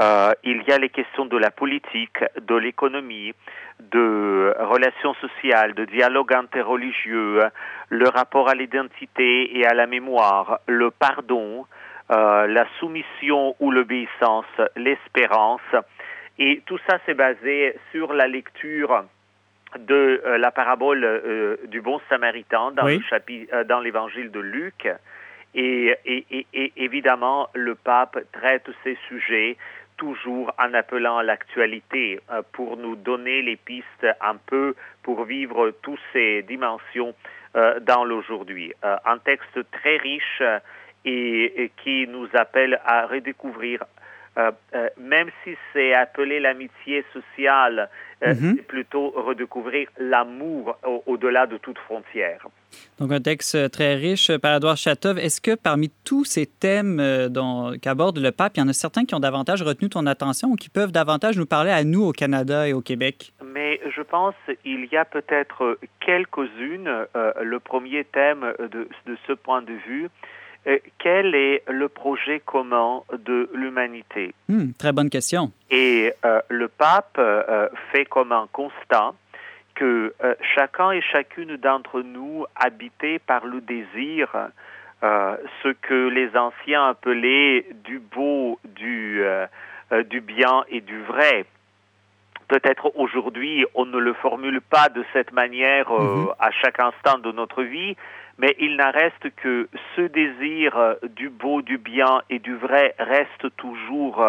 [0.00, 3.34] euh, il y a les questions de la politique, de l'économie,
[3.80, 7.42] de relations sociales, de dialogue interreligieux,
[7.88, 11.66] le rapport à l'identité et à la mémoire, le pardon,
[12.10, 15.60] euh, la soumission ou l'obéissance, l'espérance.
[16.38, 19.04] Et tout ça, c'est basé sur la lecture
[19.78, 22.86] de euh, la parabole euh, du bon samaritain dans,
[23.66, 24.88] dans l'évangile de Luc.
[25.54, 29.56] Et, et, et, évidemment, le pape traite ces sujets
[30.02, 35.72] toujours en appelant à l'actualité euh, pour nous donner les pistes un peu pour vivre
[35.80, 37.14] toutes ces dimensions
[37.54, 38.72] euh, dans l'aujourd'hui.
[38.84, 40.42] Euh, un texte très riche
[41.04, 43.84] et, qui nous appelle à redécouvrir
[44.96, 47.90] même si c'est appelé l'amitié sociale,
[48.24, 48.54] mhm.
[48.56, 52.46] c'est plutôt redécouvrir l'amour au-delà de toute frontière.
[52.98, 55.18] Donc, un texte très riche par Edouard Chatov.
[55.18, 59.04] Est-ce que parmi tous ces thèmes euh, qu'aborde le pape, il y en a certains
[59.04, 62.12] qui ont davantage retenu ton attention ou qui peuvent davantage nous parler à nous au
[62.12, 63.32] Canada et au Québec?
[63.44, 67.06] Mais je pense qu'il y a peut-être quelques-unes.
[67.16, 68.88] Euh, le premier thème de,
[69.26, 70.08] ce point de vue,
[70.66, 74.34] euh, quel est le projet commun de l'humanité?
[74.48, 75.50] Hmm, très bonne question.
[75.70, 76.12] Et
[76.48, 77.20] le pape
[77.90, 79.14] fait comme un constat
[79.82, 84.28] que euh, chacun et chacune d'entre nous habités par le désir,
[85.02, 89.48] euh, ce que les anciens appelaient du beau, du, euh,
[90.04, 91.46] du bien et du vrai.
[92.46, 96.28] Peut-être aujourd'hui, on ne le formule pas de cette manière mhm.
[96.38, 97.96] à chaque instant de notre vie,
[98.38, 103.56] mais il n'en reste que ce désir du beau, du bien et du vrai reste
[103.56, 104.24] toujours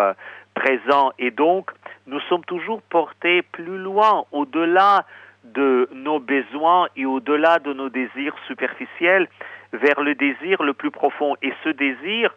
[0.56, 1.12] présent.
[1.20, 1.70] Et donc,
[2.08, 5.06] nous sommes toujours portés plus loin, au-delà
[5.44, 9.28] de nos besoins et au-delà de nos désirs superficiels
[9.74, 11.36] vers le désir le plus profond.
[11.42, 12.34] Et ce désir,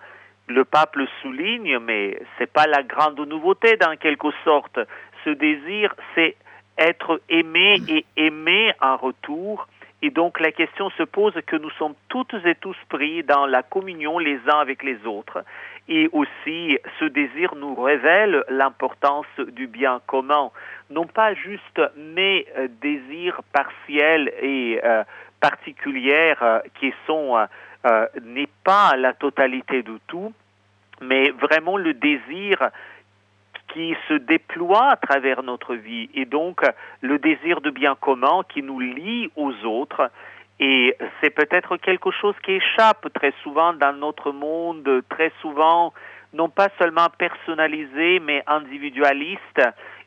[0.49, 4.79] le pape le souligne, mais c'est pas la grande nouveauté dans quelque sorte.
[5.25, 6.37] Ce désir, c'est
[6.79, 9.67] être aimé et aimer en retour.
[10.03, 13.63] Et donc la question se pose que nous sommes toutes et tous pris dans la
[13.63, 15.43] communion les uns avec les autres.
[15.89, 20.51] Et aussi, ce désir nous révèle l'importance du bien commun.
[20.91, 25.05] Non pas juste mes euh, désirs partiels et euh,
[25.41, 27.37] particuliers euh, qui sont
[28.21, 30.33] n'est pas la totalité de tout,
[31.01, 32.71] mais vraiment le désir
[33.73, 36.11] qui se déploie à travers notre vie.
[36.15, 36.63] Et donc
[37.01, 40.11] le désir de bien commun qui nous lie aux autres
[40.59, 45.93] et c'est peut-être quelque chose qui échappe très souvent dans notre monde, très souvent
[46.33, 49.61] non pas seulement personnalisé mais individualiste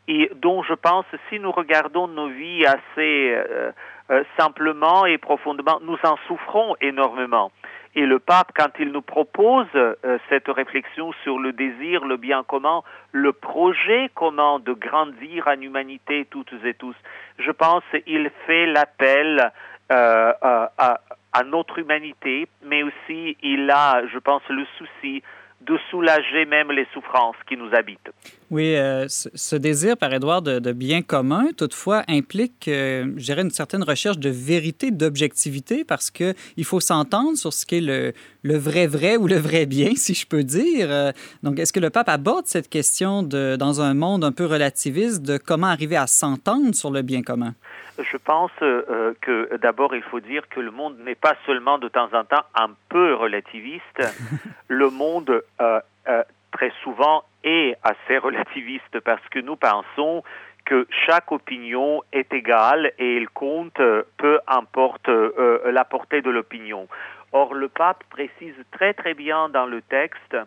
[0.09, 3.71] et dont je pense, si nous regardons nos vies assez euh,
[4.09, 7.51] euh, simplement et profondément, nous en souffrons énormément.
[7.95, 9.95] Et le pape, quand il nous propose euh,
[10.29, 12.81] cette réflexion sur le désir, le bien commun,
[13.12, 16.95] le projet commun de grandir en humanité toutes et tous,
[17.38, 19.51] je pense qu'il fait l'appel
[19.89, 20.99] à,
[21.34, 25.23] à notre humanité, mais aussi il a, je pense, le souci
[25.62, 28.12] de soulager même les souffrances qui nous habitent.
[28.51, 33.51] Oui, euh, ce désir, par Edouard, de, bien commun, toutefois, implique, euh, je dirais, une
[33.51, 38.88] certaine recherche de vérité, d'objectivité, parce qu'il faut s'entendre sur ce qu'est le, le, vrai
[38.88, 40.88] vrai ou le vrai bien, si je peux dire.
[40.89, 41.12] Euh,
[41.43, 45.21] donc, est-ce que le pape aborde cette question de, dans un monde un peu relativiste
[45.21, 47.53] de comment arriver à s'entendre sur le bien commun?
[47.99, 51.89] Je pense euh, que d'abord, il faut dire que le monde n'est pas seulement de
[51.89, 53.83] temps en temps un peu relativiste.
[54.67, 60.23] le monde, euh, euh, très souvent, est assez relativiste parce que nous pensons
[60.65, 63.82] que chaque opinion est égale et il compte
[64.17, 66.88] peu importe la portée de l'opinion.
[67.32, 70.38] Or, le pape précise très très bien dans le texte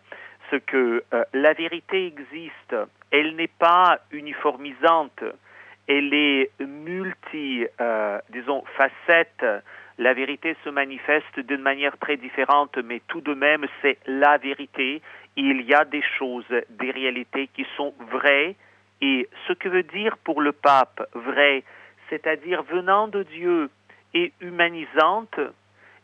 [0.51, 1.03] ce que
[1.33, 2.77] la vérité existe,
[3.11, 5.25] elle n'est pas uniformisante,
[5.89, 7.67] elle est multi,
[8.31, 9.45] disons, facette
[9.99, 15.03] la vérité se manifeste d'une manière très différente, mais tout de même, c'est la vérité.
[15.37, 18.57] Il y a des choses, des réalités qui sont vraies.
[19.01, 21.65] Et ce que veut dire pour le pape vrai,
[22.11, 23.71] c'est-à-dire venant de Dieu
[24.15, 25.41] et humanisante,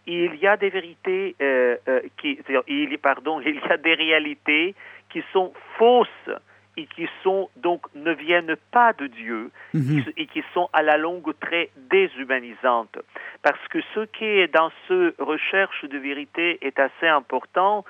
[0.07, 4.75] il y a des vérités euh, euh, qui, il, pardon, il y a des réalités
[5.11, 6.31] qui sont fausses
[6.79, 10.05] et qui sont donc ne viennent pas de Dieu mhm.
[10.17, 12.99] et qui sont à la longue très déshumanisantes.
[13.43, 17.85] Parce que ce qui est dans ce recherche de vérité est assez important.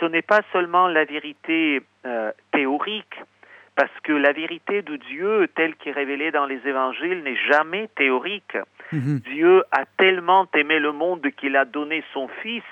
[0.00, 3.14] Ce n'est pas seulement la vérité euh, théorique,
[3.74, 7.88] parce que la vérité de Dieu telle qu'elle est révélée dans les évangiles n'est jamais
[7.96, 8.56] théorique.
[8.92, 9.20] Mhm.
[9.20, 12.64] Dieu a tellement aimé le monde qu'il a donné son Fils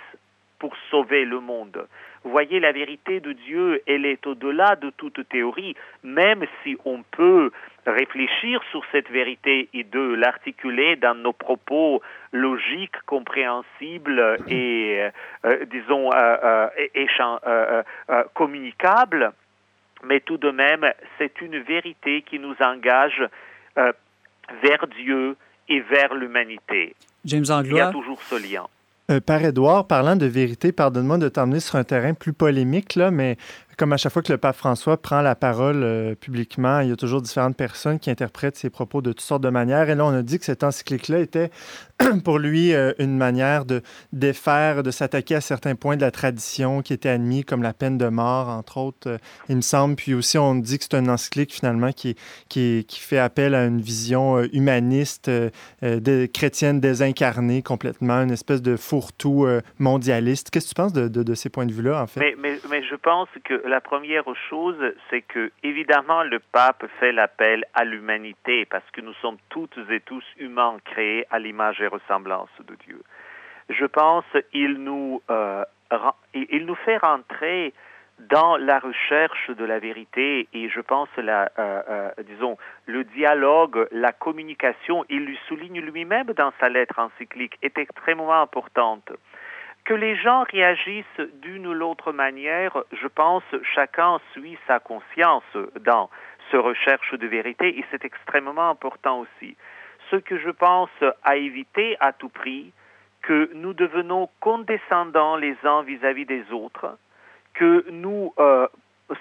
[0.59, 1.87] pour sauver le monde.
[2.25, 7.05] Vous voyez, la vérité de Dieu, elle est au-delà de toute théorie, même si on
[7.13, 7.53] peut
[7.87, 15.11] réfléchir sur cette vérité et de l'articuler dans nos propos logiques, compréhensibles et, euh,
[15.45, 17.83] euh, disons, euh,
[18.35, 19.33] communicables.
[20.05, 20.85] Mais tout de même,
[21.19, 23.23] c'est une vérité qui nous engage
[24.63, 25.37] vers Dieu
[25.69, 26.95] et vers l'humanité.
[27.25, 28.67] James Il y a toujours ce lien.
[29.09, 33.13] Euh, Père Édouard, parlant de vérité, pardonne-moi de t'emmener sur un terrain plus polémique, là,
[33.13, 33.37] mais
[33.77, 36.93] comme à chaque fois que le pape François prend la parole euh, publiquement, il y
[36.93, 39.91] a toujours différentes personnes qui interprètent ses propos de toutes sortes de manières.
[39.91, 41.51] Et là, on a dit que cette encyclique-là était
[42.25, 46.81] pour lui euh, une manière de défaire, de s'attaquer à certains points de la tradition
[46.81, 49.19] qui étaient admis, comme la peine de mort, entre autres, euh,
[49.51, 49.97] il me semble.
[49.97, 52.17] Puis aussi, on dit que c'est une encyclique finalement qui,
[52.89, 59.47] fait appel à une vision humaniste, de, chrétienne désincarnée complètement, une espèce de fourre-tout
[59.79, 60.51] mondialiste.
[60.51, 62.37] Qu'est-ce que tu penses de, ces points de vue-là, en fait?
[62.43, 64.77] Mais je pense que la première chose,
[65.11, 70.01] c'est que évidemment le pape fait l'appel à l'humanité parce que nous sommes toutes et
[70.01, 73.03] tous humains créés à l'image et ressemblance de Dieu.
[73.69, 75.65] Je pense qu'il nous, euh,
[76.35, 77.75] il nous fait rentrer
[78.19, 83.87] dans la recherche de la vérité et je pense la, euh, euh, disons le dialogue,
[83.91, 89.13] la communication, il lui souligne lui-même dans sa lettre encyclique est extrêmement importante.
[89.87, 95.45] Que les gens réagissent d'une ou l'autre manière, je pense chacun suit sa conscience
[95.79, 96.11] dans
[96.51, 99.57] ce recherche de vérité et c'est extrêmement important aussi.
[100.11, 100.91] Ce que je pense
[101.23, 102.73] à éviter à tout prix,
[103.23, 106.99] que nous devenons condescendants les uns vis-à-vis des autres,
[107.55, 108.67] que nous euh,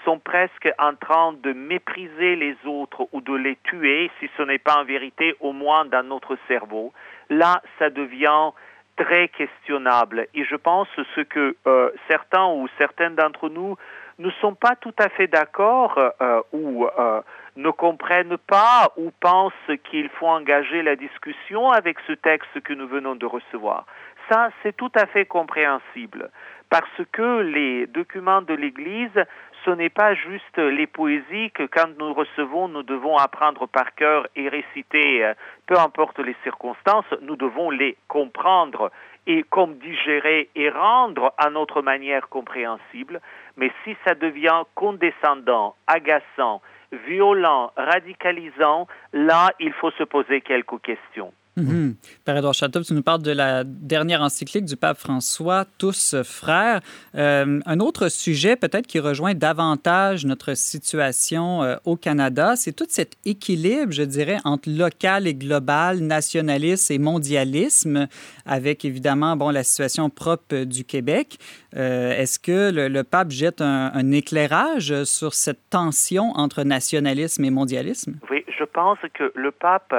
[0.04, 4.58] sommes presque en train de mépriser les autres ou de les tuer, si ce n'est
[4.58, 6.92] pas en vérité, au moins dans notre cerveau.
[7.30, 8.52] Là, ça devient
[8.98, 10.28] très questionnable.
[10.34, 13.78] Et je pense ce que euh, certains ou certaines d'entre nous
[14.20, 17.22] ne sont pas tout à fait d'accord euh, ou euh,
[17.58, 19.54] ne comprennent pas ou pensent
[19.90, 23.86] qu'il faut engager la discussion avec ce texte que nous venons de recevoir.
[24.30, 26.32] Ça, c'est tout à fait compréhensible
[26.78, 29.24] parce que les documents de l'Église
[29.64, 34.28] ce n'est pas juste les poésies que quand nous recevons, nous devons apprendre par cœur
[34.36, 35.32] et réciter,
[35.68, 38.92] peu importe les circonstances, nous devons les comprendre
[39.26, 43.22] et comme digérer et rendre à notre manière compréhensible.
[43.56, 46.62] Mais si ça devient condescendant, agaçant,
[47.08, 51.32] violent, radicalisant, là, il faut se poser quelques questions.
[51.58, 51.96] Mhm.
[52.26, 56.82] Père Edouard Château, tu nous parles de la dernière encyclique du pape François, Tous frères.
[57.16, 62.88] Euh, un autre sujet peut-être qui rejoint davantage notre situation euh, au Canada, c'est tout
[62.90, 68.08] cet équilibre, je dirais, entre local et global, nationalisme et mondialisme,
[68.46, 71.38] avec évidemment bon, la situation propre du Québec.
[71.76, 78.16] Euh, est-ce que le, pape jette un, éclairage sur cette tension entre nationalisme et mondialisme?
[78.30, 79.94] Oui, je pense que le pape,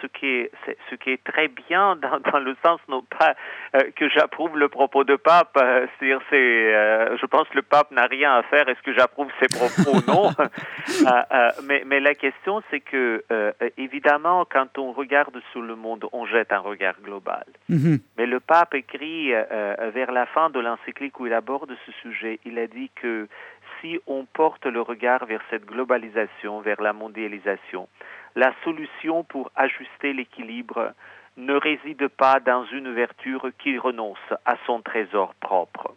[0.00, 0.50] ce qui est,
[0.90, 1.96] ce qui est très bien
[2.32, 3.34] dans, le sens non pas
[3.74, 7.90] euh, que j'approuve le propos de pape, euh, c'est, euh, je pense que le pape
[7.90, 8.68] n'a rien à faire.
[8.68, 10.30] Est-ce que j'approuve ses propos ou non?
[11.64, 13.24] Mais, mais la question c'est que
[13.76, 17.44] évidemment quand on regarde sur le monde, on jette un regard global.
[17.70, 18.00] Mm-hmm.
[18.16, 22.58] Mais le pape écrit vers la fin de l'encyclique où il aborde ce sujet, il
[22.58, 23.28] a dit que
[23.86, 27.88] si on porte le regard vers cette globalisation, vers la mondialisation,
[28.34, 30.92] la solution pour ajuster l'équilibre
[31.36, 35.94] ne réside pas dans une vertu qui renonce à son trésor propre.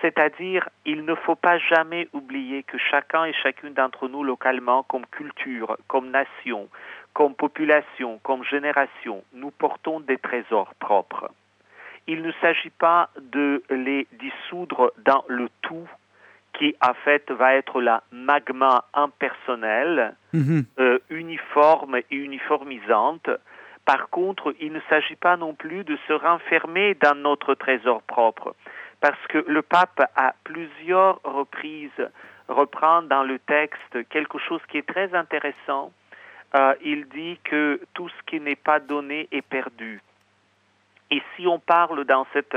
[0.00, 5.06] C'est-à-dire, il ne faut pas jamais oublier que chacun et chacune d'entre nous localement, comme
[5.06, 6.68] culture, comme nation,
[7.12, 11.30] comme population, comme génération, nous portons des trésors propres.
[12.08, 15.86] Il ne s'agit pas de les dissoudre dans le tout
[16.54, 20.64] qui en fait va être la magma impersonnelle, Mhm.
[20.78, 23.30] euh, uniforme et uniformisante.
[23.84, 28.54] Par contre, il ne s'agit pas non plus de se renfermer dans notre trésor propre,
[29.00, 32.08] parce que le pape, à plusieurs reprises,
[32.48, 35.92] reprend dans le texte quelque chose qui est très intéressant.
[36.54, 40.00] Euh, il dit que tout ce qui n'est pas donné est perdu.
[41.10, 42.56] Et si on parle dans cette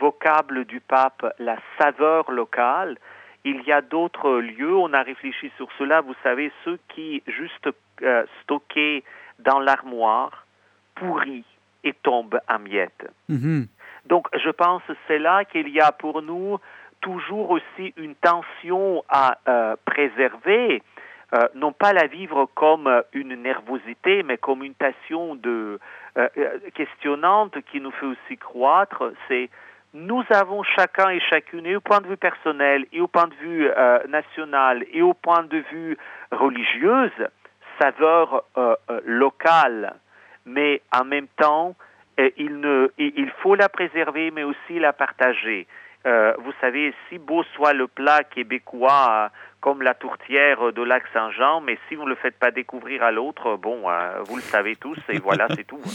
[0.00, 2.98] vocable du pape, la saveur locale,
[3.44, 7.68] il y a d'autres lieux, on a réfléchi sur cela, vous savez, ceux qui, juste
[8.02, 9.02] euh, stockés
[9.40, 10.46] dans l'armoire,
[10.94, 11.44] pourrissent
[11.84, 13.10] et tombent en miettes.
[13.28, 13.66] Mhm.
[14.06, 16.58] Donc, je pense que c'est là qu'il y a pour nous
[17.00, 20.82] toujours aussi une tension à euh, préserver,
[21.34, 25.80] euh, non pas la vivre comme euh, une nervosité, mais comme une tension de,
[26.18, 29.12] euh, euh, questionnante qui nous fait aussi croître.
[29.28, 29.48] C'est
[29.94, 33.34] nous avons chacun et chacune, et au point de vue personnel, et au point de
[33.34, 35.96] vue euh, national, et au point de vue
[36.30, 37.12] religieuse,
[37.80, 38.44] saveur
[39.04, 39.94] locale,
[40.46, 41.74] mais en même temps,
[42.18, 45.66] il faut la préserver, mais aussi la partager.
[46.06, 49.28] Euh, vous savez, si beau soit le plat québécois, euh,
[49.60, 53.12] comme la tourtière de lac Saint-Jean, mais si vous ne le faites pas découvrir à
[53.12, 55.80] l'autre, bon, euh, vous le savez tous, et voilà, c'est tout.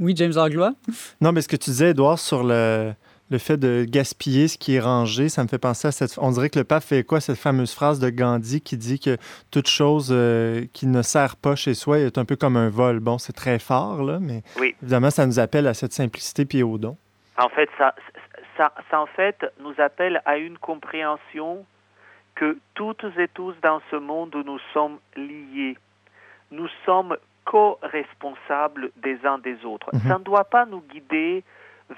[0.00, 0.72] Oui, James Anglois?
[1.20, 2.92] Non, mais ce que tu disais, Edouard, sur le,
[3.30, 6.18] le fait de gaspiller ce qui est rangé, ça me fait penser à cette...
[6.18, 9.16] On dirait que le pape fait quoi, cette fameuse phrase de Gandhi qui dit que
[9.52, 12.98] toute chose euh, qui ne sert pas chez soi est un peu comme un vol.
[12.98, 14.74] Bon, c'est très fort, là, mais Oui.
[14.82, 16.96] évidemment, ça nous appelle à cette simplicité puis au don.
[17.38, 17.94] En fait, ça,
[18.56, 21.64] ça, ça en fait nous appelle à une compréhension
[22.34, 25.76] que toutes et tous dans ce monde nous sommes liés.
[26.50, 29.90] Nous sommes co-responsables des uns des autres.
[29.92, 30.00] Mhm.
[30.00, 31.44] Ça ne doit pas nous guider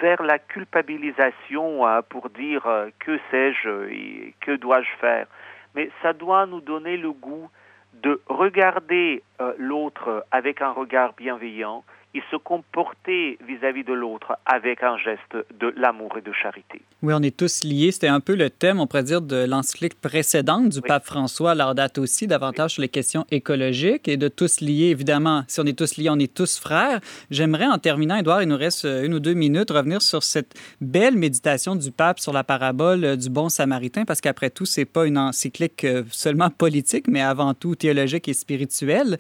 [0.01, 5.27] vers la culpabilisation euh, pour dire euh, que sais-je et que dois-je faire,
[5.75, 7.49] mais ça doit nous donner le goût
[7.93, 11.85] de regarder euh, l'autre avec un regard bienveillant
[12.15, 16.81] et se comporter vis-à-vis de l'autre avec un geste de l'amour et de charité.
[17.03, 17.91] Oui, on est tous liés.
[17.93, 20.85] C'était un peu le thème, on pourrait dire, de l'encyclique précédente du Oui.
[20.87, 24.91] pape François, Laudato aussi, davantage sur les questions écologiques et de tous liés.
[24.91, 27.01] Évidemment, si on est tous liés, on est tous frères.
[27.31, 30.55] J'aimerais, en terminant, Edouard, il nous reste euh, une ou deux minutes, revenir sur cette
[30.81, 34.85] belle méditation du pape sur la parabole euh, du bon samaritain, parce qu'après tout, c'est
[34.85, 39.19] pas une encyclique euh, seulement politique, mais avant tout théologique et spirituelle.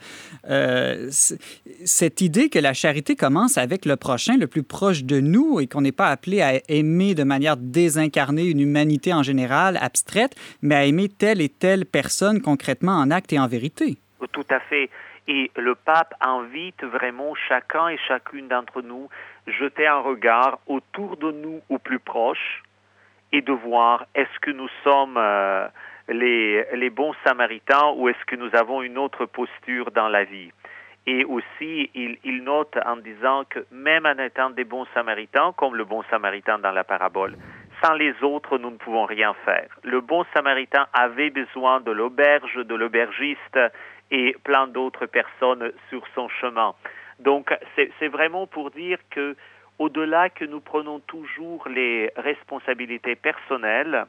[0.48, 1.08] Euh,
[1.84, 5.66] cette idée que la charité commence avec le prochain, le plus proche de nous, et
[5.66, 10.74] qu'on n'est pas appelé à aimer de manière désincarnée une humanité en général, abstraite, mais
[10.74, 13.96] à aimer telle et telle personne concrètement en acte et en vérité.
[14.32, 14.90] Tout à fait.
[15.28, 19.08] Et le pape invite vraiment chacun et chacune d'entre nous
[19.46, 22.62] jeter un regard autour de nous au plus proche
[23.32, 25.66] et de voir est-ce que nous sommes euh,
[26.08, 30.50] les, les bons samaritains ou est-ce que nous avons une autre posture dans la vie?
[31.06, 35.76] Et aussi, il, il note en disant que même en étant des bons samaritains, comme
[35.76, 37.36] le bon samaritain dans la parabole,
[37.82, 39.68] sans les autres, nous ne pouvons rien faire.
[39.82, 43.58] Le bon samaritain avait besoin de l'auberge, de l'aubergiste
[44.10, 46.74] et plein d'autres personnes sur son chemin.
[47.20, 49.36] Donc, c'est vraiment pour dire que,
[49.78, 54.06] au-delà que nous prenons toujours les responsabilités personnelles,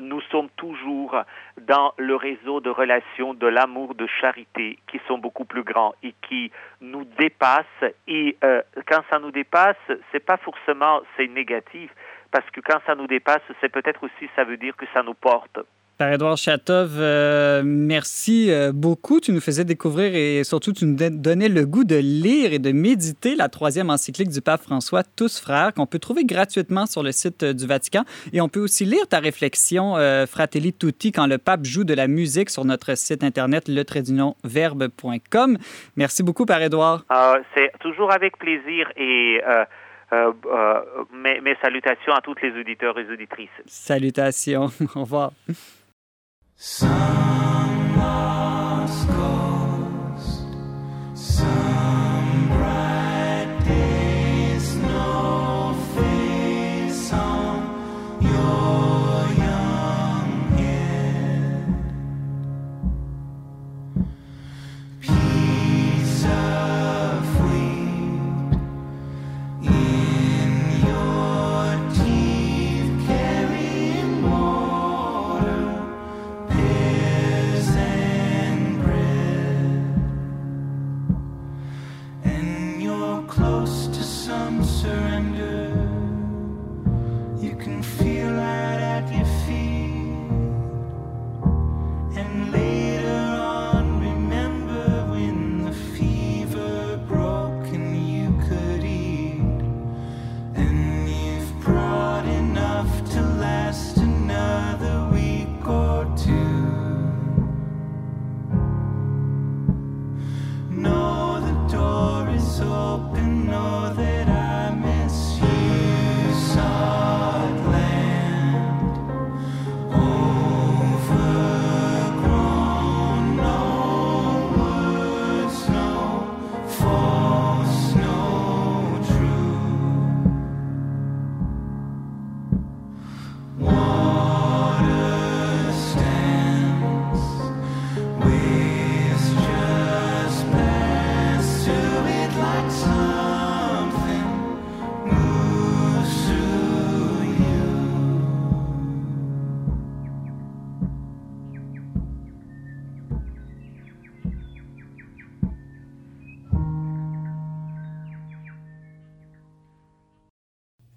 [0.00, 1.16] nous sommes toujours
[1.60, 6.14] dans le réseau de relations de l'amour, de charité, qui sont beaucoup plus grands et
[6.28, 7.64] qui nous dépassent.
[8.06, 9.76] Et euh, quand ça nous dépasse,
[10.12, 11.90] c'est pas forcément c'est négatif,
[12.30, 15.14] parce que quand ça nous dépasse, c'est peut-être aussi ça veut dire que ça nous
[15.14, 15.58] porte.
[15.98, 19.18] Père Édouard Chatov, euh, merci euh, beaucoup.
[19.18, 22.70] Tu nous faisais découvrir et surtout tu nous donnais le goût de lire et de
[22.70, 27.10] méditer la troisième encyclique du pape François, Tous frères, qu'on peut trouver gratuitement sur le
[27.10, 28.04] site euh, du Vatican.
[28.32, 31.94] Et on peut aussi lire ta réflexion, euh, Fratelli Tutti, quand le pape joue de
[31.94, 35.58] la musique sur notre site internet letradunionverbe.com.
[35.96, 37.06] Merci beaucoup, Père Édouard.
[37.10, 39.64] Euh, c'est toujours avec plaisir et euh,
[40.12, 40.80] euh, euh,
[41.12, 43.50] mes, mes salutations à toutes les auditeurs et auditrices.
[43.66, 44.70] Salutations.
[44.94, 45.32] Au revoir.
[46.60, 47.57] Some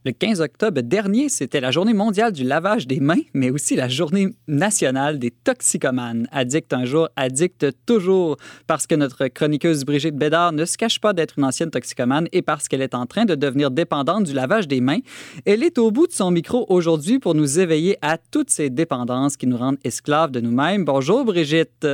[0.03, 3.87] Le 15 octobre dernier, c'était la journée mondiale du lavage des mains, mais aussi la
[3.87, 6.27] journée nationale des toxicomanes.
[6.31, 11.13] Addict un jour, addict toujours, parce que notre chroniqueuse Brigitte Bédard ne se cache pas
[11.13, 14.67] d'être une ancienne toxicomane et parce qu'elle est en train de devenir dépendante du lavage
[14.67, 15.01] des mains.
[15.45, 19.37] Elle est au bout de son micro aujourd'hui pour nous éveiller à toutes ces dépendances
[19.37, 20.83] qui nous rendent esclaves de nous-mêmes.
[20.83, 21.85] Bonjour Brigitte.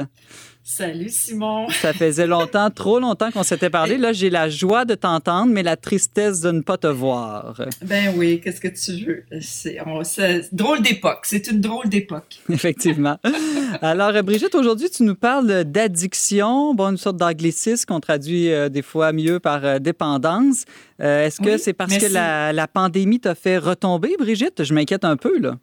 [0.69, 1.69] Salut Simon.
[1.81, 3.97] Ça faisait longtemps, trop longtemps qu'on s'était parlé.
[3.97, 7.61] Là, j'ai la joie de t'entendre, mais la tristesse de ne pas te voir.
[7.83, 9.23] Ben oui, qu'est-ce que tu veux?
[9.39, 9.77] C'est
[10.51, 11.19] drôle d'époque.
[11.23, 12.39] C'est une drôle d'époque.
[12.49, 13.17] Effectivement.
[13.81, 18.67] Alors, euh, Brigitte, aujourd'hui, tu nous parles d'addiction, bon, une sorte d'anglicisme qu'on traduit euh,
[18.67, 20.65] des fois mieux par euh, dépendance.
[21.01, 22.07] Euh, Est-ce que Oui, c'est parce merci.
[22.07, 24.65] que la, la pandémie t'a fait retomber, Brigitte?
[24.65, 25.55] Je m'inquiète un peu, là.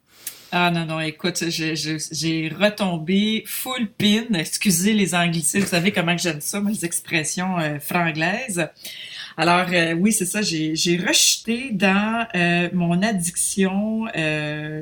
[0.57, 4.23] Ah non, non, écoute, j'ai- retombé full pin.
[4.35, 8.65] Excusez les anglicismes, vous savez comment j'aime ça, moi, les expressions euh, franglaises.
[9.35, 14.05] Alors euh, oui, c'est ça, j'ai rechuté dans euh, mon addiction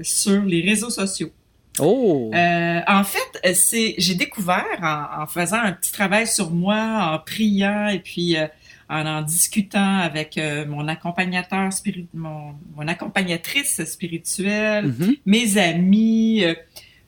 [0.03, 1.31] sur les réseaux sociaux.
[1.79, 2.29] Oh!
[2.35, 7.17] Euh, en fait, c'est j'ai découvert en, en faisant un petit travail sur moi, en
[7.17, 8.45] priant et puis euh,
[8.93, 15.15] en en discutant avec euh, mon accompagnateur spirit, mon, mon accompagnatrice spirituelle, Mhm.
[15.25, 16.43] mes amis.
[16.43, 16.53] euh,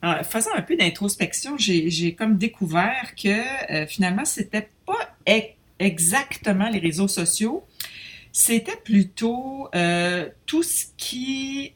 [0.02, 3.28] en faisant un peu d'introspection, j'ai comme découvert que
[3.72, 7.64] euh, finalement c'était pas e- exactement les réseaux sociaux,
[8.32, 11.72] c'était plutôt euh, tout ce qui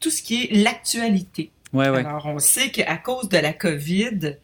[0.00, 1.50] tout ce qui est l'actualité.
[1.72, 1.98] Ouais, ouais.
[2.04, 4.36] Alors, on sait qu'à cause de la COVID,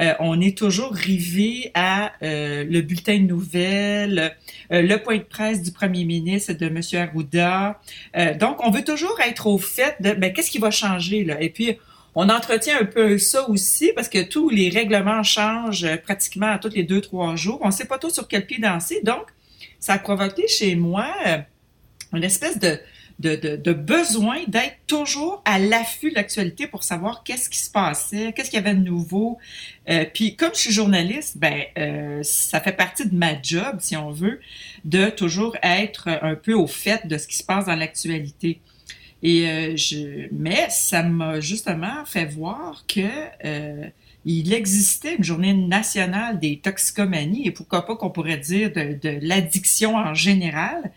[0.00, 4.36] euh, on est toujours rivé à euh, le bulletin de nouvelles,
[4.72, 6.80] euh, le point de presse du premier ministre, de M.
[6.94, 7.80] Arruda.
[8.16, 11.24] Euh, donc, on veut toujours être au fait de ben, qu'est-ce qui va changer.
[11.24, 11.40] Là?
[11.40, 11.76] Et puis,
[12.14, 16.58] on entretient un peu ça aussi parce que tous les règlements changent euh, pratiquement à
[16.58, 17.58] tous les deux, trois jours.
[17.62, 19.00] On ne sait pas trop sur quel pied danser.
[19.04, 19.26] Donc,
[19.78, 21.06] ça a provoqué chez moi
[22.12, 22.78] une espèce de,
[23.20, 27.70] de, de, de besoin d'être toujours à l'affût de l'actualité pour savoir qu'est-ce qui se
[27.70, 29.38] passait, qu'est-ce qu'il y avait de nouveau.
[29.90, 33.96] Euh, puis comme je suis journaliste, ben euh, ça fait partie de ma job, si
[33.96, 34.40] on veut,
[34.84, 38.60] de toujours être un peu au fait de ce qui se passe dans l'actualité.
[39.22, 43.00] Et euh, je, mais ça m'a justement fait voir que
[43.44, 43.86] euh,
[44.24, 49.18] il existait une journée nationale des toxicomanies et pourquoi pas qu'on pourrait dire de, de
[49.20, 50.90] l'addiction en général.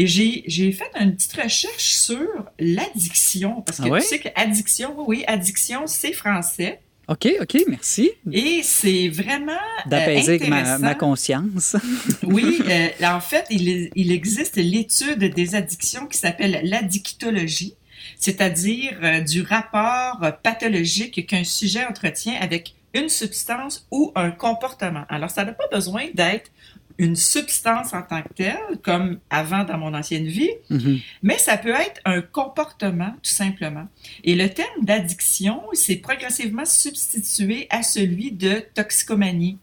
[0.00, 2.28] Et j'ai, fait une petite recherche sur
[2.60, 4.00] l'addiction, parce que Ah ouais?
[4.00, 6.80] tu sais que addiction, oui, addiction, c'est français.
[7.08, 11.74] OK, OK, merci Et c'est vraiment euh, d'apaiser ma, conscience.
[12.22, 17.74] Oui, euh, en fait, il, il existe l'étude des addictions qui s'appelle l'addictologie,
[18.20, 25.04] c'est-à-dire euh, du rapport pathologique qu'un sujet entretient avec une substance ou un comportement.
[25.08, 26.52] Alors, ça n'a pas besoin d'être
[26.98, 30.98] une substance en tant que telle, comme avant dans mon ancienne vie, Mhm.
[31.22, 33.86] mais ça peut être un comportement, tout simplement.
[34.24, 39.58] Et le terme d'addiction s'est progressivement substitué à celui de toxicomanie.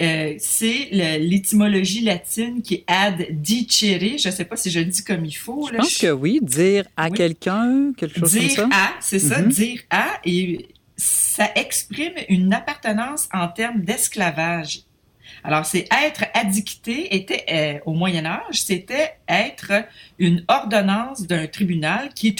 [0.00, 4.16] Euh, c'est l'étymologie latine qui est ad dicere.
[4.18, 5.68] Je ne sais pas si je le dis comme il faut.
[5.70, 7.16] Je pense que oui, dire à Oui.
[7.18, 8.78] quelqu'un quelque chose Dire comme ça.
[8.78, 9.48] à, c'est ça, Mhm.
[9.48, 14.80] dire à, et ça exprime une appartenance en termes d'esclavage.
[15.44, 19.72] Alors, c'est être addicté était euh, au Moyen Âge, c'était être
[20.18, 22.34] une ordonnance d'un tribunal qui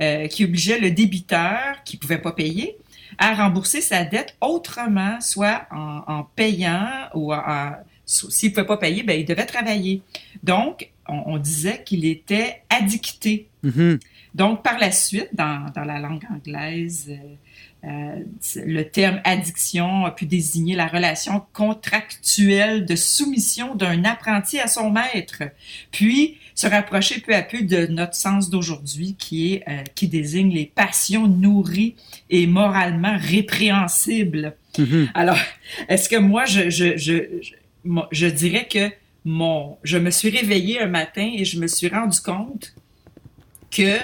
[0.00, 2.76] euh, qui obligeait le débiteur qui pouvait pas payer
[3.18, 7.72] à rembourser sa dette autrement, soit en, en payant ou en,
[8.06, 10.02] s'il pouvait pas payer, ben il devait travailler.
[10.42, 13.48] Donc, on, on disait qu'il était addicté.
[13.62, 13.98] Mhm.
[14.34, 17.34] Donc, par la suite, dans, dans la langue anglaise, euh,
[17.84, 18.22] euh,
[18.56, 24.90] le terme addiction a pu désigner la relation contractuelle de soumission d'un apprenti à son
[24.90, 25.42] maître,
[25.90, 30.52] puis se rapprocher peu à peu de notre sens d'aujourd'hui qui est euh, qui désigne
[30.52, 31.96] les passions nourries
[32.30, 34.54] et moralement répréhensibles.
[34.78, 35.10] Mhm.
[35.14, 35.38] Alors,
[35.88, 38.90] est-ce que moi, je, je, je, je, je dirais que
[39.24, 42.74] mon, je me suis réveillée un matin et je me suis rendu compte
[43.70, 43.98] que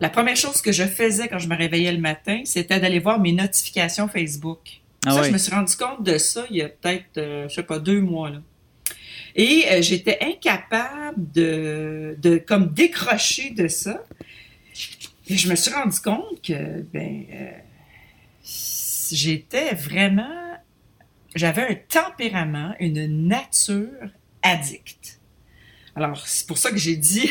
[0.00, 3.20] la première chose que je faisais quand je me réveillais le matin, c'était d'aller voir
[3.20, 4.80] mes notifications Facebook.
[5.06, 7.54] Ah ça, je me suis rendu compte de ça il y a peut-être, euh, je
[7.54, 8.30] sais pas, deux mois.
[8.30, 8.42] Là.
[9.34, 14.04] Et euh, j'étais incapable de, de comme décrocher de ça.
[15.28, 17.50] Et je me suis rendu compte que ben euh,
[18.42, 20.50] j'étais vraiment
[21.34, 24.10] j'avais un tempérament, une nature
[24.42, 25.20] addicte.
[25.94, 27.30] Alors, c'est pour ça que j'ai dit,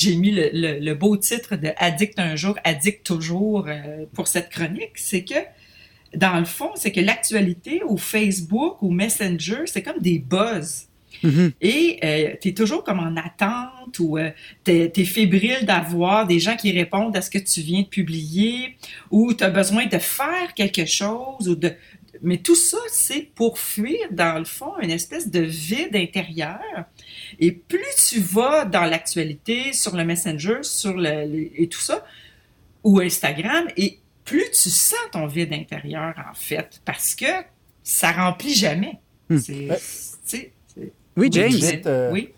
[0.00, 4.26] j'ai mis le, le- le beau titre de Addict un jour, Addict toujours euh, pour
[4.28, 4.96] cette chronique.
[4.96, 5.40] C'est que,
[6.14, 10.86] dans le fond, c'est que l'actualité ou Facebook ou Messenger, c'est comme des buzz.
[11.22, 11.52] Mhm.
[11.60, 11.98] Et
[12.40, 14.16] tu es toujours comme en attente ou
[14.64, 18.76] tu es, fébrile d'avoir des gens qui répondent à ce que tu viens de publier
[19.10, 21.72] ou tu as besoin de faire quelque chose ou de...
[22.22, 26.60] Mais tout ça, c'est pour fuir, dans le fond, une espèce de vide intérieur.
[27.38, 32.04] Et plus tu vas dans l'actualité, sur le Messenger, sur le, le- et tout ça,
[32.84, 37.26] ou Instagram, et plus tu sens ton vide intérieur, en fait, parce que
[37.82, 38.98] ça remplit jamais.
[39.28, 39.38] Hmm.
[39.38, 39.68] C'est...
[40.76, 40.92] Ouais.
[41.16, 41.52] Oui, James.
[41.86, 42.30] Euh, Oui.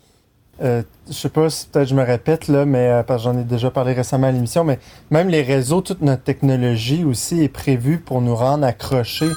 [0.61, 3.39] Euh, je sais pas si peut-être je me répète là, mais euh, parce que j'en
[3.39, 4.77] ai déjà parlé récemment à l'émission, mais
[5.09, 9.31] même les réseaux, toute notre technologie aussi est prévue pour nous rendre accrochés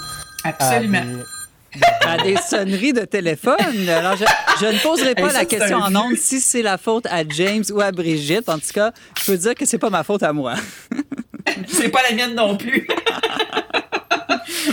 [0.44, 1.00] à Absolument.
[1.02, 1.22] des-
[2.06, 3.88] à des sonneries de téléphone.
[3.88, 4.24] Alors, je,
[4.60, 7.64] je ne poserai pas Hey, la question en ondes si c'est la faute à James
[7.70, 8.48] ou à Brigitte.
[8.48, 10.54] En tout cas, je peux dire que c'est pas ma faute à moi.
[11.68, 12.88] C'est pas la mienne non plus.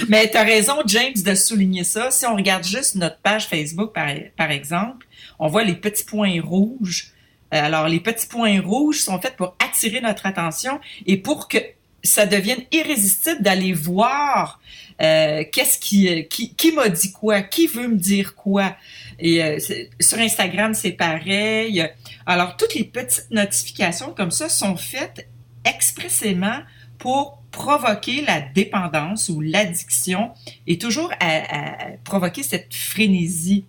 [0.09, 2.11] Mais tu as raison, James, de souligner ça.
[2.11, 5.05] Si on regarde juste notre page Facebook, par, par exemple,
[5.39, 7.11] on voit les petits points rouges.
[7.53, 11.57] Euh, Alors, les petits points rouges sont faits pour attirer notre attention et pour que
[12.03, 14.59] ça devienne irrésistible d'aller voir
[15.01, 18.75] euh, qu'est-ce qui, euh, qui, qui m'a dit quoi, qui veut me dire quoi?
[19.23, 19.59] Euh,
[19.99, 21.87] sur Instagram, c'est pareil.
[22.25, 25.27] Alors, toutes les petites notifications comme ça sont faites
[25.65, 26.59] expressément
[26.97, 30.31] pour provoquer la dépendance ou l'addiction
[30.67, 33.65] et toujours à provoquer cette frénésie.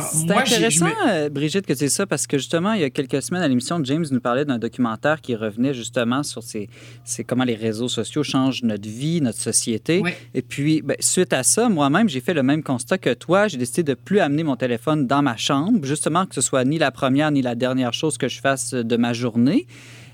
[0.00, 3.20] C'est intéressant, me- euh, Brigitte, que c'est ça, parce que justement, il y a quelques
[3.22, 6.70] semaines à l'émission, James nous parlait d'un documentaire qui revenait justement sur ces,
[7.04, 10.00] ces- comment les réseaux sociaux changent notre vie, notre société.
[10.32, 13.46] Et puis, ben, suite à ça, moi-même, j'ai fait le même constat que toi.
[13.48, 16.78] J'ai décidé de plus amener mon téléphone dans ma chambre, justement que ce soit ni
[16.78, 19.66] la première ni la dernière chose que je fasse de ma journée.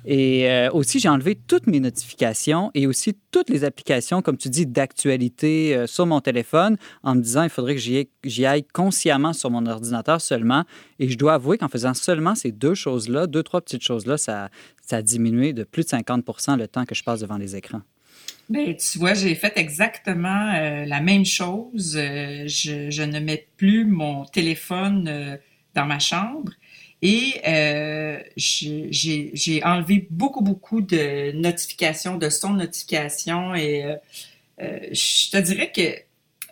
[0.05, 4.49] Et euh, aussi, j'ai enlevé toutes mes notifications et aussi toutes les applications, comme tu
[4.49, 7.81] dis, d'actualité euh, sur mon téléphone, en me disant il faudrait que
[8.25, 10.65] j'y aille, consciemment sur mon ordinateur seulement.
[10.99, 14.49] Et je dois avouer qu'en faisant seulement ces deux choses-là, deux, trois petites choses-là, ça,
[14.91, 17.83] a diminué de plus de 50% le temps que je passe devant les écrans.
[18.49, 21.93] Ben, tu vois, j'ai fait exactement euh, la même chose.
[21.93, 25.39] Je, ne mets plus mon téléphone
[25.75, 26.51] dans ma chambre
[27.03, 33.97] et euh, j'ai j'ai enlevé beaucoup, beaucoup de notifications, de sons de notifications et euh,
[34.63, 35.95] euh, je te dirais que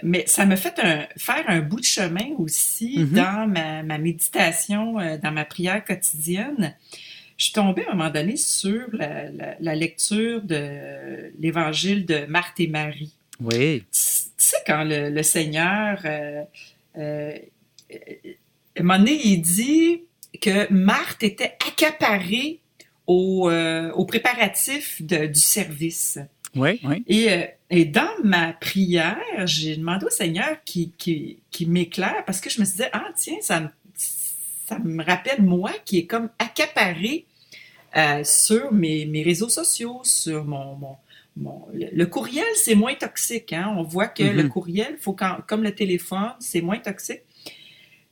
[0.03, 3.13] mais ça m'a fait un, faire un bout de chemin aussi Mhm.
[3.15, 6.75] dans ma, ma méditation, euh, dans ma prière quotidienne.
[7.37, 12.27] Je suis tombée à un moment donné sur la, la- la lecture de l'évangile de
[12.27, 13.13] Marthe et Marie.
[13.41, 13.85] Oui.
[13.93, 13.99] Tu
[14.39, 16.43] tu sais, quand le, le Seigneur, euh,
[16.97, 17.37] euh,
[18.77, 20.03] à un moment donné, il dit
[20.41, 22.61] que Marthe était accaparée
[23.07, 26.19] au, euh, aux préparatifs de- du service.
[26.55, 27.03] Oui, oui.
[27.07, 32.41] Et, euh, et dans ma prière, j'ai demandé au Seigneur qui, qui, qui m'éclaire parce
[32.41, 36.07] que je me suis dit, ah tiens, ça me, ça me rappelle moi qui est
[36.07, 37.27] comme accaparé
[37.97, 40.75] euh, sur mes, mes réseaux sociaux, sur mon...
[40.77, 40.97] mon,
[41.37, 43.53] mon- le, courriel, c'est moins toxique.
[43.53, 43.75] Hein?
[43.79, 47.23] On voit que le courriel, faut quand, comme le téléphone, c'est moins toxique.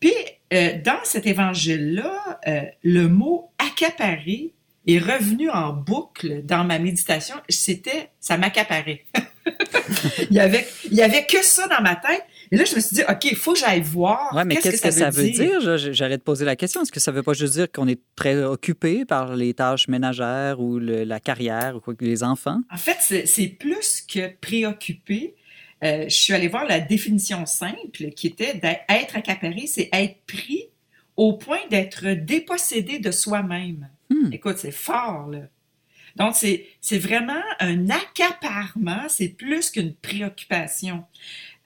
[0.01, 0.13] Puis,
[0.53, 4.53] euh, dans cet évangile-là, euh, le mot accaparer
[4.87, 7.35] est revenu en boucle dans ma méditation.
[7.49, 9.05] C'était, ça m'accaparait.
[10.31, 12.23] il y avait, il y avait que ça dans ma tête.
[12.53, 14.33] Et là, je me suis dit, OK, il faut que j'aille voir.
[14.35, 15.61] Ouais, mais qu'est-ce que, ça, veut dire?
[15.61, 16.83] Je- J'allais te poser la question.
[16.83, 20.61] Est-ce que ça veut pas juste dire qu'on est très occupé par les tâches ménagères
[20.61, 22.61] ou le- la carrière ou quoi que les enfants?
[22.73, 25.35] En fait, c'est plus que préoccupé.
[25.85, 30.69] Euh, je suis allée voir la définition simple qui était d'être accaparé, c'est être pris
[31.17, 33.89] au point d'être dépossédé de soi-même.
[34.11, 34.33] Hmm.
[34.33, 35.41] Écoute, c'est fort, là.
[36.17, 41.05] Donc, c'est vraiment un accaparement, c'est plus qu'une préoccupation.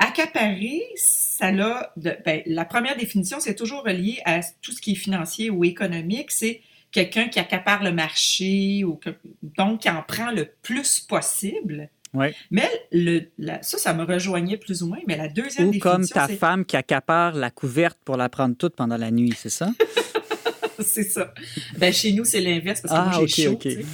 [0.01, 1.93] Accaparer, ça l'a.
[1.97, 6.33] ben, la première définition, c'est toujours relié à tout ce qui est financier ou économique.
[6.33, 9.15] C'est quelqu'un qui accapare le marché ou que-
[9.57, 11.89] donc qui en prend le plus possible.
[12.13, 12.35] Ouais.
[12.51, 14.99] Mais le, la- ça, ça me rejoignait plus ou moins.
[15.07, 18.57] Mais la deuxième Ou définition, comme ta femme qui accapare la couverte pour la prendre
[18.57, 19.71] toute pendant la nuit, c'est ça?
[20.81, 21.33] c'est ça.
[21.79, 23.71] Ben, chez nous, c'est l'inverse parce que Ah, moi, j'ai ok, chaud.
[23.71, 23.85] ok.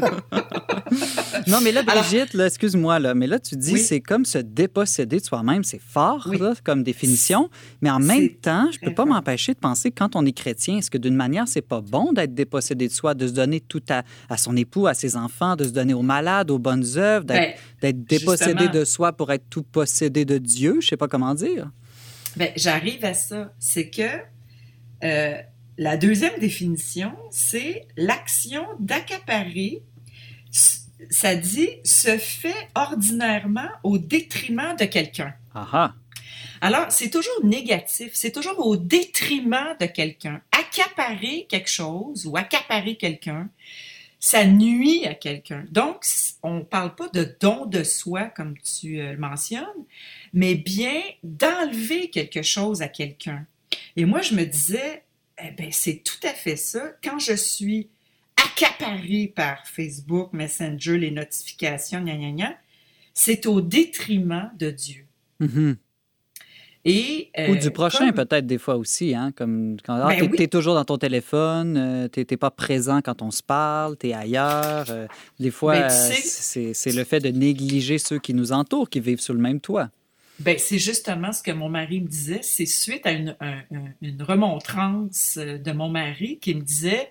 [1.48, 3.80] Non, mais là, Brigitte, là, excuse-moi, là, mais là, tu dis Oui.
[3.80, 5.64] c'est comme se déposséder de soi-même.
[5.64, 6.38] C'est fort, Oui.
[6.38, 7.50] là, comme définition.
[7.80, 10.32] Mais en même temps, je peux très pas m'empêcher de penser que quand on est
[10.32, 13.60] chrétien, est-ce que d'une manière, c'est pas bon d'être dépossédé de soi, de se donner
[13.60, 16.84] tout à, à son époux, à ses enfants, de se donner aux malades, aux bonnes
[16.96, 18.70] œuvres, d'être Ben, dépossédé justement.
[18.80, 20.78] de soi pour être tout possédé de Dieu?
[20.80, 21.70] Je sais pas comment dire.
[22.36, 23.52] Ben, j'arrive à ça.
[23.58, 24.02] C'est que
[25.04, 25.34] euh,
[25.78, 29.82] la deuxième définition, c'est l'action d'accaparer.
[31.10, 35.34] Ça dit se fait ordinairement au détriment de quelqu'un.
[35.54, 35.94] Ah ah.
[36.60, 40.40] Alors, c'est toujours négatif, c'est toujours au détriment de quelqu'un.
[40.52, 43.48] Accaparer quelque chose ou accaparer quelqu'un,
[44.20, 45.64] ça nuit à quelqu'un.
[45.72, 46.04] Donc,
[46.44, 49.66] on ne parle pas de don de soi, comme tu euh, le mentionnes,
[50.32, 53.44] mais bien d'enlever quelque chose à quelqu'un.
[53.96, 55.02] Et moi, je me disais,
[55.38, 56.92] eh ben, c'est tout à fait ça.
[57.02, 57.88] Quand je suis
[58.36, 62.54] accaparé par Facebook, Messenger, les notifications, gna, gna, gna,
[63.14, 65.06] c'est au détriment de Dieu.
[65.40, 65.76] Mhm.
[66.84, 69.14] Et, Ou euh, du prochain, comme- peut-être, des fois aussi.
[69.14, 69.32] Hein?
[69.36, 70.36] Comme quand ah, Ben t'es, oui.
[70.36, 74.12] t'es toujours dans ton téléphone, euh, t'es, t'es pas présent quand on se parle, t'es
[74.12, 74.86] ailleurs.
[74.90, 75.06] euh,
[75.38, 75.94] des fois, Ben, tu
[76.28, 79.60] sais- c'est le fait de négliger ceux qui nous entourent, qui vivent sous le même
[79.60, 79.90] toit.
[80.42, 82.40] Ben, c'est justement ce que mon mari me disait.
[82.42, 87.10] C'est suite à une, un- un- une remontrance euh, de mon mari qui me disait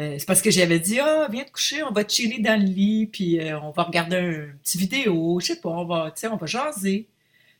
[0.00, 2.66] euh, c'est parce que j'avais dit Ah, viens te coucher, on va chiller dans le
[2.66, 6.36] lit, puis euh, on va regarder un petit vidéo, je sais pas, on va, on
[6.36, 7.08] va jaser.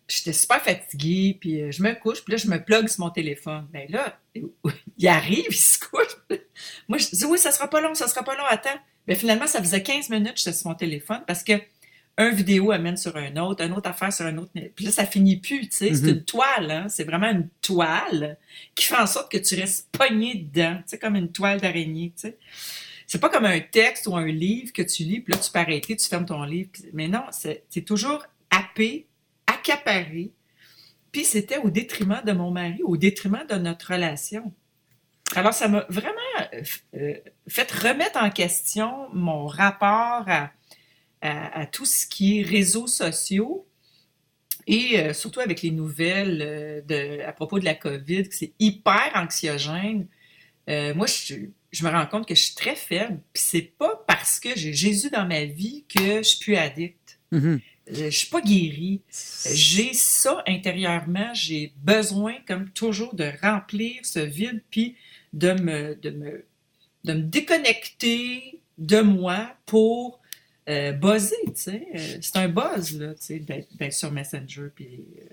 [0.07, 3.11] Puis j'étais super fatiguée, puis je me couche, puis là, je me plug sur mon
[3.11, 3.67] téléphone.
[3.73, 4.19] Ben là,
[4.99, 6.17] il arrive, il se couche.
[6.89, 8.79] Moi, je dis Oui, ça sera pas long, ça sera pas long, attends.
[9.09, 11.55] Mais finalement, ça faisait 15 minutes que j'étais sur mon téléphone parce que
[12.19, 14.51] un vidéo amène sur un autre, un autre affaire sur un autre.
[14.77, 15.95] Puis là, ça finit plus, tu sais.
[15.95, 16.09] C'est Mhm.
[16.11, 16.87] une toile, hein.
[16.89, 18.37] C'est vraiment une toile
[18.75, 22.13] qui fait en sorte que tu restes pogné dedans, tu sais, comme une toile d'araignée,
[22.17, 22.39] tu sais.
[23.07, 25.59] C'est pas comme un texte ou un livre que tu lis, puis là, tu peux
[25.59, 26.71] arrêter, tu fermes ton livre.
[26.73, 29.07] puis- Mais non, c'est c'est toujours happé,
[29.47, 30.31] accaparé.
[31.13, 34.53] Puis c'était au détriment de mon mari, au détriment de notre relation.
[35.35, 36.11] Alors, ça m'a vraiment
[36.55, 36.63] euh,
[36.97, 37.15] euh,
[37.49, 40.51] fait remettre en question mon rapport à,
[41.23, 43.67] à, à tout ce qui est réseaux sociaux
[44.67, 48.53] et euh, surtout avec les nouvelles euh, de, à propos de la COVID, que c'est
[48.59, 50.07] hyper anxiogène.
[50.69, 51.35] Euh, moi, je,
[51.73, 53.21] je me rends compte que je suis très faible.
[53.33, 57.19] Puis c'est pas parce que j'ai Jésus dans ma vie que je suis plus addict.
[57.33, 57.61] Mhm.
[57.91, 59.01] Euh, Je suis pas guérie.
[59.53, 61.35] J'ai ça intérieurement.
[61.35, 64.95] J'ai besoin, comme toujours, de remplir ce vide, puis
[65.33, 66.45] de me, de me,
[67.05, 70.22] de me déconnecter de moi pour
[70.69, 71.87] euh, buzzer, tu sais.
[71.95, 75.25] Euh, C'est un buzz, là, tu sais, d'être sur Messenger, puis euh,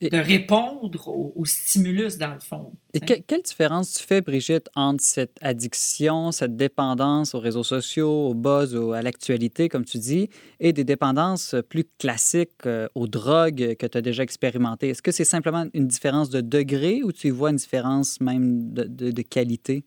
[0.00, 2.72] Et- de répondre au, au stimulus, dans le fond.
[2.94, 8.28] Et que- quelle différence tu fais, Brigitte, entre cette addiction, cette dépendance aux réseaux sociaux,
[8.28, 10.30] au buzz, au- à l'actualité, comme tu dis,
[10.60, 14.88] et des dépendances plus classiques euh, aux drogues que tu as déjà expérimentées?
[14.90, 18.72] Est-ce que c'est simplement une différence de degré ou tu y vois une différence même
[18.72, 19.84] de, de- de qualité?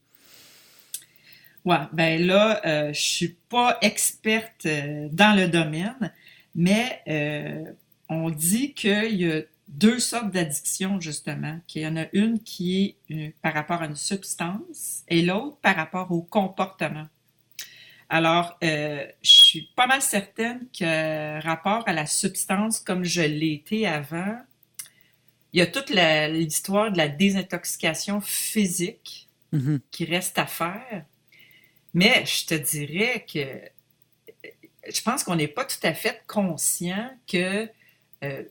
[1.65, 6.11] Ouais, ben là, euh, je suis pas experte euh, dans le domaine,
[6.55, 7.71] mais euh,
[8.09, 12.95] on dit qu'il y a deux sortes d'addictions, justement, qu'il y en a une qui
[13.09, 17.07] est par rapport à une substance et l'autre par rapport au comportement.
[18.09, 23.53] Alors, euh, je suis pas mal certaine que rapport à la substance, comme je l'ai
[23.53, 24.37] été avant,
[25.53, 29.81] il y a toute l'histoire de la désintoxication physique Mhm.
[29.91, 31.05] qui reste à faire.
[31.93, 33.45] Mais je te dirais que
[34.89, 37.69] je pense qu'on n'est pas tout à fait conscient que
[38.23, 38.43] euh,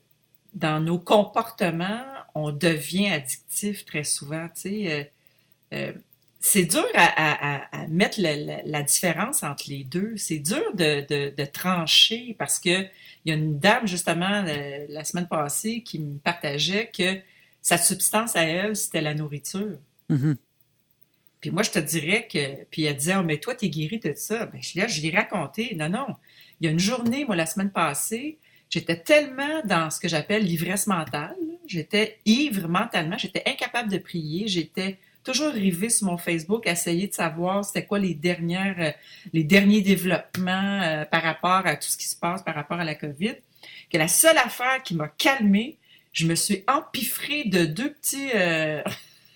[0.54, 4.48] dans nos comportements, on devient addictif très souvent.
[4.66, 5.04] Euh,
[5.72, 5.92] euh,
[6.40, 10.16] c'est dur à, mettre la, différence entre les deux.
[10.16, 12.86] C'est dur de, trancher parce que
[13.24, 14.42] il y a une dame justement
[14.88, 17.20] la semaine passée qui me partageait que
[17.60, 19.76] sa substance à elle, c'était la nourriture.
[20.08, 20.38] Mhm.
[21.40, 22.64] Puis moi, je te dirais que.
[22.70, 24.46] Puis elle disait, oh, mais toi, t'es guéri de ça.
[24.46, 25.74] Ben, je, là, je l'ai raconté.
[25.76, 26.06] Non, non.
[26.60, 28.38] Il y a une journée, moi, la semaine passée,
[28.68, 31.36] j'étais tellement dans ce que j'appelle l'ivresse mentale.
[31.66, 33.16] J'étais ivre mentalement.
[33.16, 34.48] J'étais incapable de prier.
[34.48, 38.90] J'étais toujours rivée sur mon Facebook à essayer de savoir c'était quoi les dernières, euh,
[39.32, 42.84] les derniers développements euh, par rapport à tout ce qui se passe par rapport à
[42.84, 43.34] la COVID.
[43.90, 45.78] Que la seule affaire qui m'a calmée,
[46.12, 48.30] je me suis empiffrée de deux petits.
[48.34, 48.82] euh,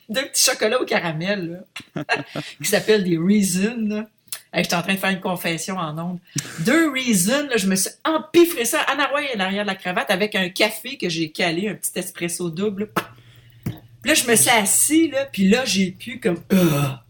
[0.09, 1.65] deux petits chocolats au caramel
[1.97, 2.05] là,
[2.63, 3.77] qui s'appellent des Reason.
[3.89, 4.07] là.
[4.53, 6.19] Hey, J'étais en train de faire une confession en ondes.
[6.61, 10.11] Deux Reason, là, je me suis empiffré ça en arrière à l'arrière de la cravate
[10.11, 12.89] avec un café que j'ai calé, un petit espresso double.
[13.65, 16.39] Puis là, je me suis assis, là, puis là, j'ai pu comme...
[16.53, 17.01] Ah!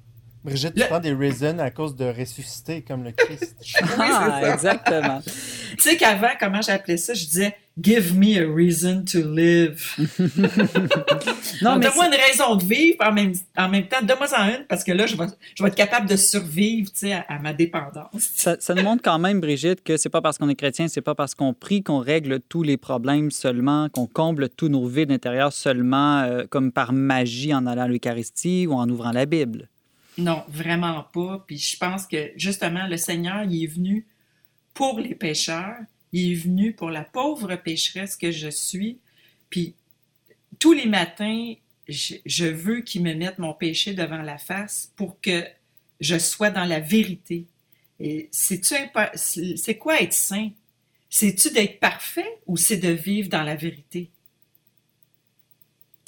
[0.45, 3.57] Brigitte, Le- tu prends des reasons à cause de ressusciter comme le Christ.
[3.99, 4.55] Ah, ça.
[4.55, 5.23] exactement.
[5.77, 7.15] Tu sais qu'avant, comment j'appelais ça?
[7.15, 9.83] Je disais «Give me a reason to live».
[11.63, 14.85] Non, Donne-moi une raison de vivre, en même, en même temps, donne-moi en une, parce
[14.85, 15.25] que là, je vais,
[15.57, 18.31] je vais être capable de survivre, tu sais, à, à ma dépendance.
[18.37, 21.01] Ça, ça nous montre quand même, Brigitte, que c'est pas parce qu'on est chrétien, c'est
[21.01, 25.11] pas parce qu'on prie qu'on règle tous les problèmes seulement, qu'on comble tous nos vides
[25.11, 29.69] intérieurs seulement euh, comme par magie en allant à l'Eucharistie ou en ouvrant la Bible.
[30.17, 31.45] Non, vraiment pas.
[31.47, 34.07] Puis je pense que, justement, le Seigneur, il est venu
[34.75, 35.79] pour les pécheurs.
[36.13, 38.99] Il est venu pour la pauvre pécheresse que je suis.
[39.51, 39.75] Puis
[40.59, 41.55] tous les matins,
[41.89, 45.45] je, veux qu'il me mette mon péché devant la face pour que
[46.01, 47.47] je sois dans la vérité.
[48.01, 48.89] Et c'est
[49.79, 50.51] quoi être saint?
[51.09, 54.11] C'est-tu d'être parfait ou c'est de vivre dans la vérité?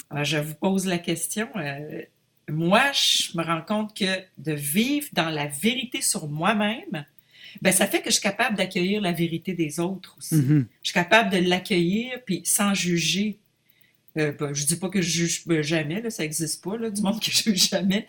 [0.09, 1.49] Alors, je vous pose la question.
[1.55, 2.01] euh,
[2.49, 7.05] moi, je me rends compte que de vivre dans la vérité sur moi-même,
[7.61, 10.35] ben, ça fait que je suis capable d'accueillir la vérité des autres aussi.
[10.35, 10.67] Mhm.
[10.81, 13.37] Je suis capable de l'accueillir puis sans juger.
[14.17, 16.89] Euh, ben, je dis pas que je juge euh, jamais, là, ça n'existe pas, là,
[16.89, 18.07] du monde qui juge jamais.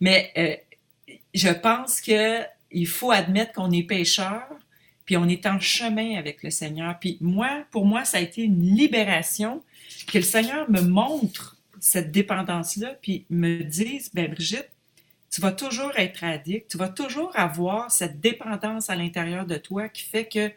[0.00, 2.42] Mais euh, je pense que
[2.72, 4.44] il faut admettre qu'on est pécheur,
[5.04, 6.96] puis on est en chemin avec le Seigneur.
[7.00, 9.62] Puis moi, pour moi, ça a été une libération
[10.06, 14.70] que le Seigneur me montre cette dépendance-là, puis me dise, ben Brigitte,
[15.30, 19.88] tu vas toujours être addict, tu vas toujours avoir cette dépendance à l'intérieur de toi
[19.88, 20.50] qui fait que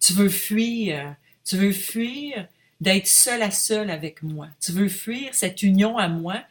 [0.00, 1.14] tu veux fuir,
[1.44, 2.46] tu veux fuir
[2.80, 4.48] d'être seul à seul avec moi.
[4.60, 6.42] Tu veux fuir cette union à moi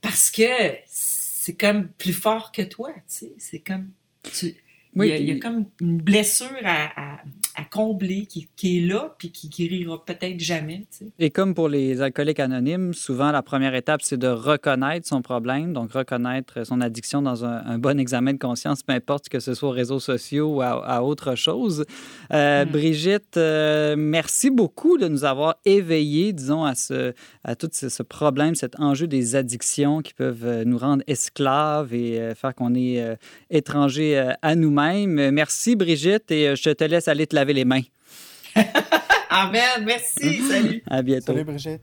[0.00, 0.42] parce que
[0.86, 3.32] c'est comme plus fort que toi, tu sais.
[3.38, 3.88] C'est comme...
[4.22, 4.54] tu-
[4.94, 7.22] Oui, il, y a, il y a comme une blessure à, à-
[7.56, 11.10] à combler qui, qui est là puis qui guérira peut-être jamais, tu sais.
[11.18, 15.72] Et comme pour les alcooliques anonymes, souvent la première étape, c'est de reconnaître son problème,
[15.72, 19.54] donc reconnaître son addiction dans un, un bon examen de conscience, peu importe que ce
[19.54, 21.84] soit aux réseaux sociaux ou à, à autre chose.
[22.32, 22.70] Euh, Mm.
[22.70, 27.12] Brigitte, euh, merci beaucoup de nous avoir éveillés, disons, à, ce,
[27.44, 31.94] à tout ce, ce problème, cet enjeu des addictions qui peuvent euh, nous rendre esclaves
[31.94, 33.16] et faire qu'on est
[33.50, 35.30] étranger à nous-mêmes.
[35.30, 37.82] Merci, Brigitte, et je te laisse aller te laver les mains.
[39.30, 40.82] Amen, merci, salut.
[40.88, 41.32] À bientôt.
[41.32, 41.82] Salut Brigitte.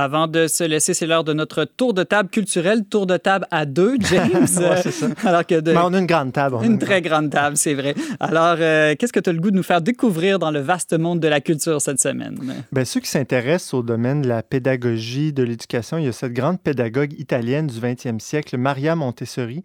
[0.00, 3.48] Avant de se laisser, c'est l'heure de notre tour de table culturel, tour de table
[3.50, 4.46] à deux, James.
[4.56, 5.08] Ouais, c'est ça.
[5.24, 5.72] Alors que de...
[5.72, 6.54] Mais on a une grande table.
[6.54, 7.96] on a Une très grande table, c'est vrai.
[8.20, 10.96] Alors, euh, qu'est-ce que tu as le goût de nous faire découvrir dans le vaste
[10.96, 12.38] monde de la culture cette semaine?
[12.70, 16.32] Ben, ceux qui s'intéressent au domaine de la pédagogie, de l'éducation, il y a cette
[16.32, 19.64] grande pédagogue italienne du 20e siècle, Maria Montessori,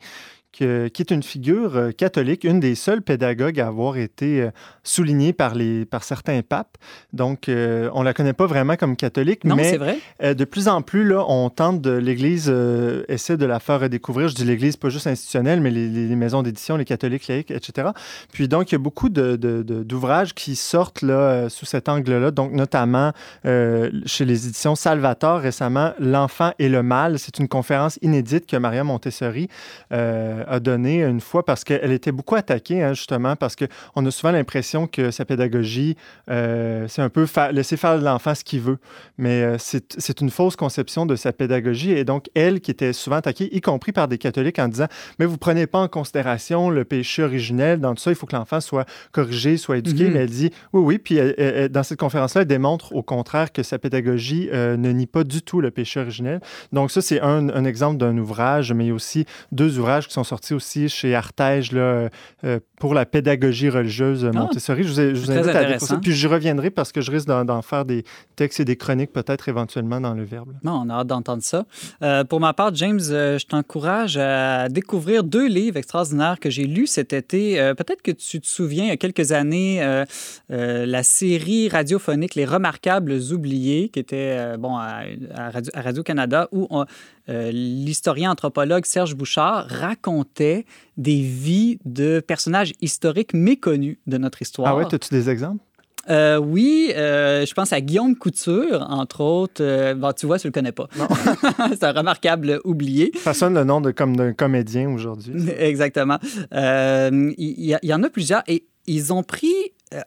[0.58, 4.52] que- qui est une figure euh, catholique, une des seules pédagogues à avoir été euh,
[4.84, 6.78] soulignée par, les, par certains papes.
[7.12, 9.98] Donc, euh, on la connaît pas vraiment comme catholique, Non, mais vrai?
[10.22, 13.80] euh, de plus en plus, là, on tente de l'Église euh, essaie de la faire
[13.82, 14.28] redécouvrir.
[14.30, 17.90] Je dis l'Église pas juste institutionnelle, mais les, maisons d'édition, les catholiques laïcs, etc.
[18.32, 21.66] Puis donc, il y a beaucoup de- de- de- d'ouvrages qui sortent là, euh, sous
[21.66, 22.32] cet angle-là.
[22.32, 23.12] Donc, notamment
[23.46, 27.18] euh, chez les éditions Salvator récemment, L'enfant et le mal.
[27.20, 29.48] C'est une conférence inédite que Maria Montessori
[29.92, 34.12] euh, a donnée une fois parce qu'elle était beaucoup attaquée, hein, justement, parce qu'on a
[34.12, 35.96] souvent l'impression que sa pédagogie,
[36.30, 38.78] euh, c'est un peu fa- laisser faire de l'enfant ce qu'il veut.
[39.18, 41.92] Mais euh, c'est une fausse conception de sa pédagogie.
[41.92, 44.88] Et donc, elle, qui était souvent attaquée, y compris par des catholiques, en disant
[45.20, 47.80] Mais vous prenez pas en considération le péché originel.
[47.80, 50.06] Dans tout ça, il faut que l'enfant soit corrigé, soit éduqué.
[50.06, 50.14] Mhm.
[50.14, 50.98] Mais elle dit Oui, oui.
[50.98, 54.78] Puis elle- elle- elle- dans cette conférence-là, elle démontre au contraire que sa pédagogie euh,
[54.78, 56.40] ne nie pas du tout le péché originel.
[56.72, 60.08] Donc, ça, c'est un, un exemple d'un ouvrage, mais il y a aussi deux ouvrages
[60.08, 62.10] qui sont sortis aussi chez Artege là,
[62.44, 64.84] euh, pour la pédagogie religieuse Montessori.
[64.84, 65.36] je vous, ai- je vous Ah.
[65.40, 65.98] invite à ça.
[66.02, 68.04] Puis j'y reviendrai parce que je risque d'en faire des
[68.36, 70.54] textes et des chroniques peut-être éventuellement dans le Verbe.
[70.64, 71.66] Bon, on a hâte d'entendre ça.
[72.02, 76.64] Euh, pour ma part, James, euh, je t'encourage à découvrir deux livres extraordinaires que j'ai
[76.66, 77.60] lus cet été.
[77.60, 80.04] Euh, Peut-être que tu te souviens, il y a quelques années, euh,
[80.52, 85.02] euh, la série radiophonique Les Remarquables Oubliés, qui était euh, bon, à,
[85.36, 86.86] à Radio- à Radio-Canada, où on-
[87.30, 90.66] euh, l'historien anthropologue Serge Bouchard racontait
[90.98, 94.70] des vies de personnages historiques méconnus de notre histoire.
[94.70, 95.64] Ah ouais, as-tu des exemples?
[96.10, 99.62] Euh, oui, euh, je pense à Guillaume Couture, entre autres.
[99.64, 100.88] Euh, bon, tu vois, tu le connais pas.
[101.70, 103.12] C'est un remarquable oublié.
[103.16, 105.50] Ça sonne le nom de, comme d'un comédien aujourd'hui.
[105.58, 106.20] Exactement.
[106.52, 109.54] Il y, en a plusieurs et ils ont pris,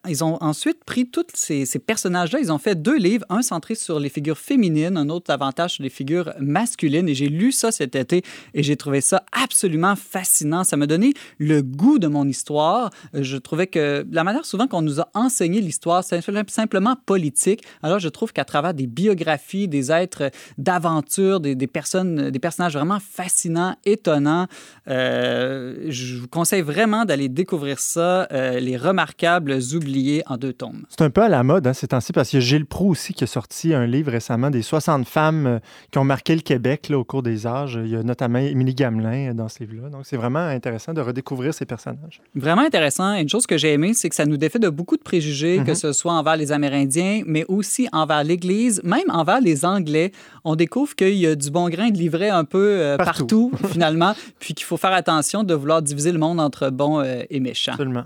[0.09, 2.39] ils ont ensuite pris tous ces, personnages-là.
[2.41, 5.83] Ils ont fait deux livres, un centré sur les figures féminines, un autre davantage sur
[5.83, 7.09] les figures masculines.
[7.09, 8.23] Et j'ai lu ça cet été
[8.55, 10.65] et j'ai trouvé ça absolument fascinant.
[10.65, 12.91] Ça m'a donné le goût de mon histoire.
[13.15, 17.63] Euh, Je trouvais que la manière souvent qu'on nous a enseigné l'histoire, c'est simplement politique.
[17.83, 22.99] Alors je trouve qu'à travers des biographies, des êtres d'aventure, des, personnes, des personnages vraiment
[23.01, 24.47] fascinants, étonnants,
[24.89, 30.85] euh, je vous conseille vraiment d'aller découvrir ça, euh, les remarquables oubliés en deux tomes.
[30.89, 32.91] C'est un peu à la mode hein, ces temps-ci parce qu'il y a Gilles Proux
[32.91, 35.59] aussi qui a sorti un livre récemment des 60 femmes euh,
[35.91, 37.79] qui ont marqué le Québec là, au cours des âges.
[37.85, 39.89] Il y a notamment Émilie Gamelin euh, dans ce livre-là.
[39.91, 42.21] Donc c'est vraiment intéressant de redécouvrir ces personnages.
[42.35, 43.15] Vraiment intéressant.
[43.15, 45.71] Une chose que j'ai aimé, c'est que ça nous défait de beaucoup de préjugés, que
[45.71, 45.75] Mhm.
[45.77, 50.13] ce soit envers les Amérindiens, mais aussi envers l'Église, même envers les Anglais.
[50.45, 53.51] On découvre qu'il y a du bon grain de livret un peu euh, Partout.
[53.51, 57.23] partout, finalement, puis qu'il faut faire attention de vouloir diviser le monde entre bons euh,
[57.31, 57.73] et méchants.
[57.73, 58.05] Absolument.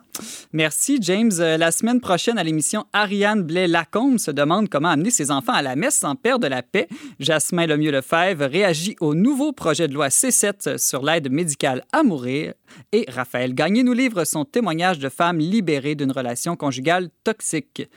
[0.53, 1.31] Merci, James.
[1.61, 5.77] La semaine prochaine, à l'émission, Ariane Blais-Lacombe se demande comment amener ses enfants à la
[5.77, 6.89] messe sans perdre la paix.
[7.19, 12.55] Jasmin Lemieux-Lefebvre réagit au nouveau projet de loi C7 sur l'aide médicale à mourir.
[12.93, 17.91] Et Raphaël Gagné nous livre son témoignage de femme libérée d'une relation conjugale toxique.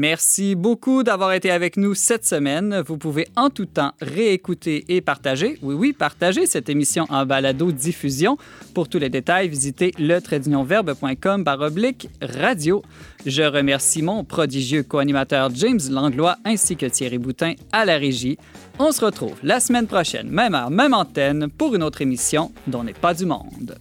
[0.00, 2.84] Merci beaucoup d'avoir été avec nous cette semaine.
[2.86, 8.38] Vous pouvez en tout temps réécouter et partager, oui, oui, partager cette émission en balado-diffusion.
[8.74, 12.80] Pour tous les détails, visitez le tradeunionverbe.com oblique radio.
[13.26, 18.38] Je remercie mon prodigieux co-animateur James Langlois ainsi que Thierry Boutin à la régie.
[18.78, 22.84] On se retrouve la semaine prochaine, même heure, même antenne, pour une autre émission dont
[22.84, 23.76] n'est pas du monde.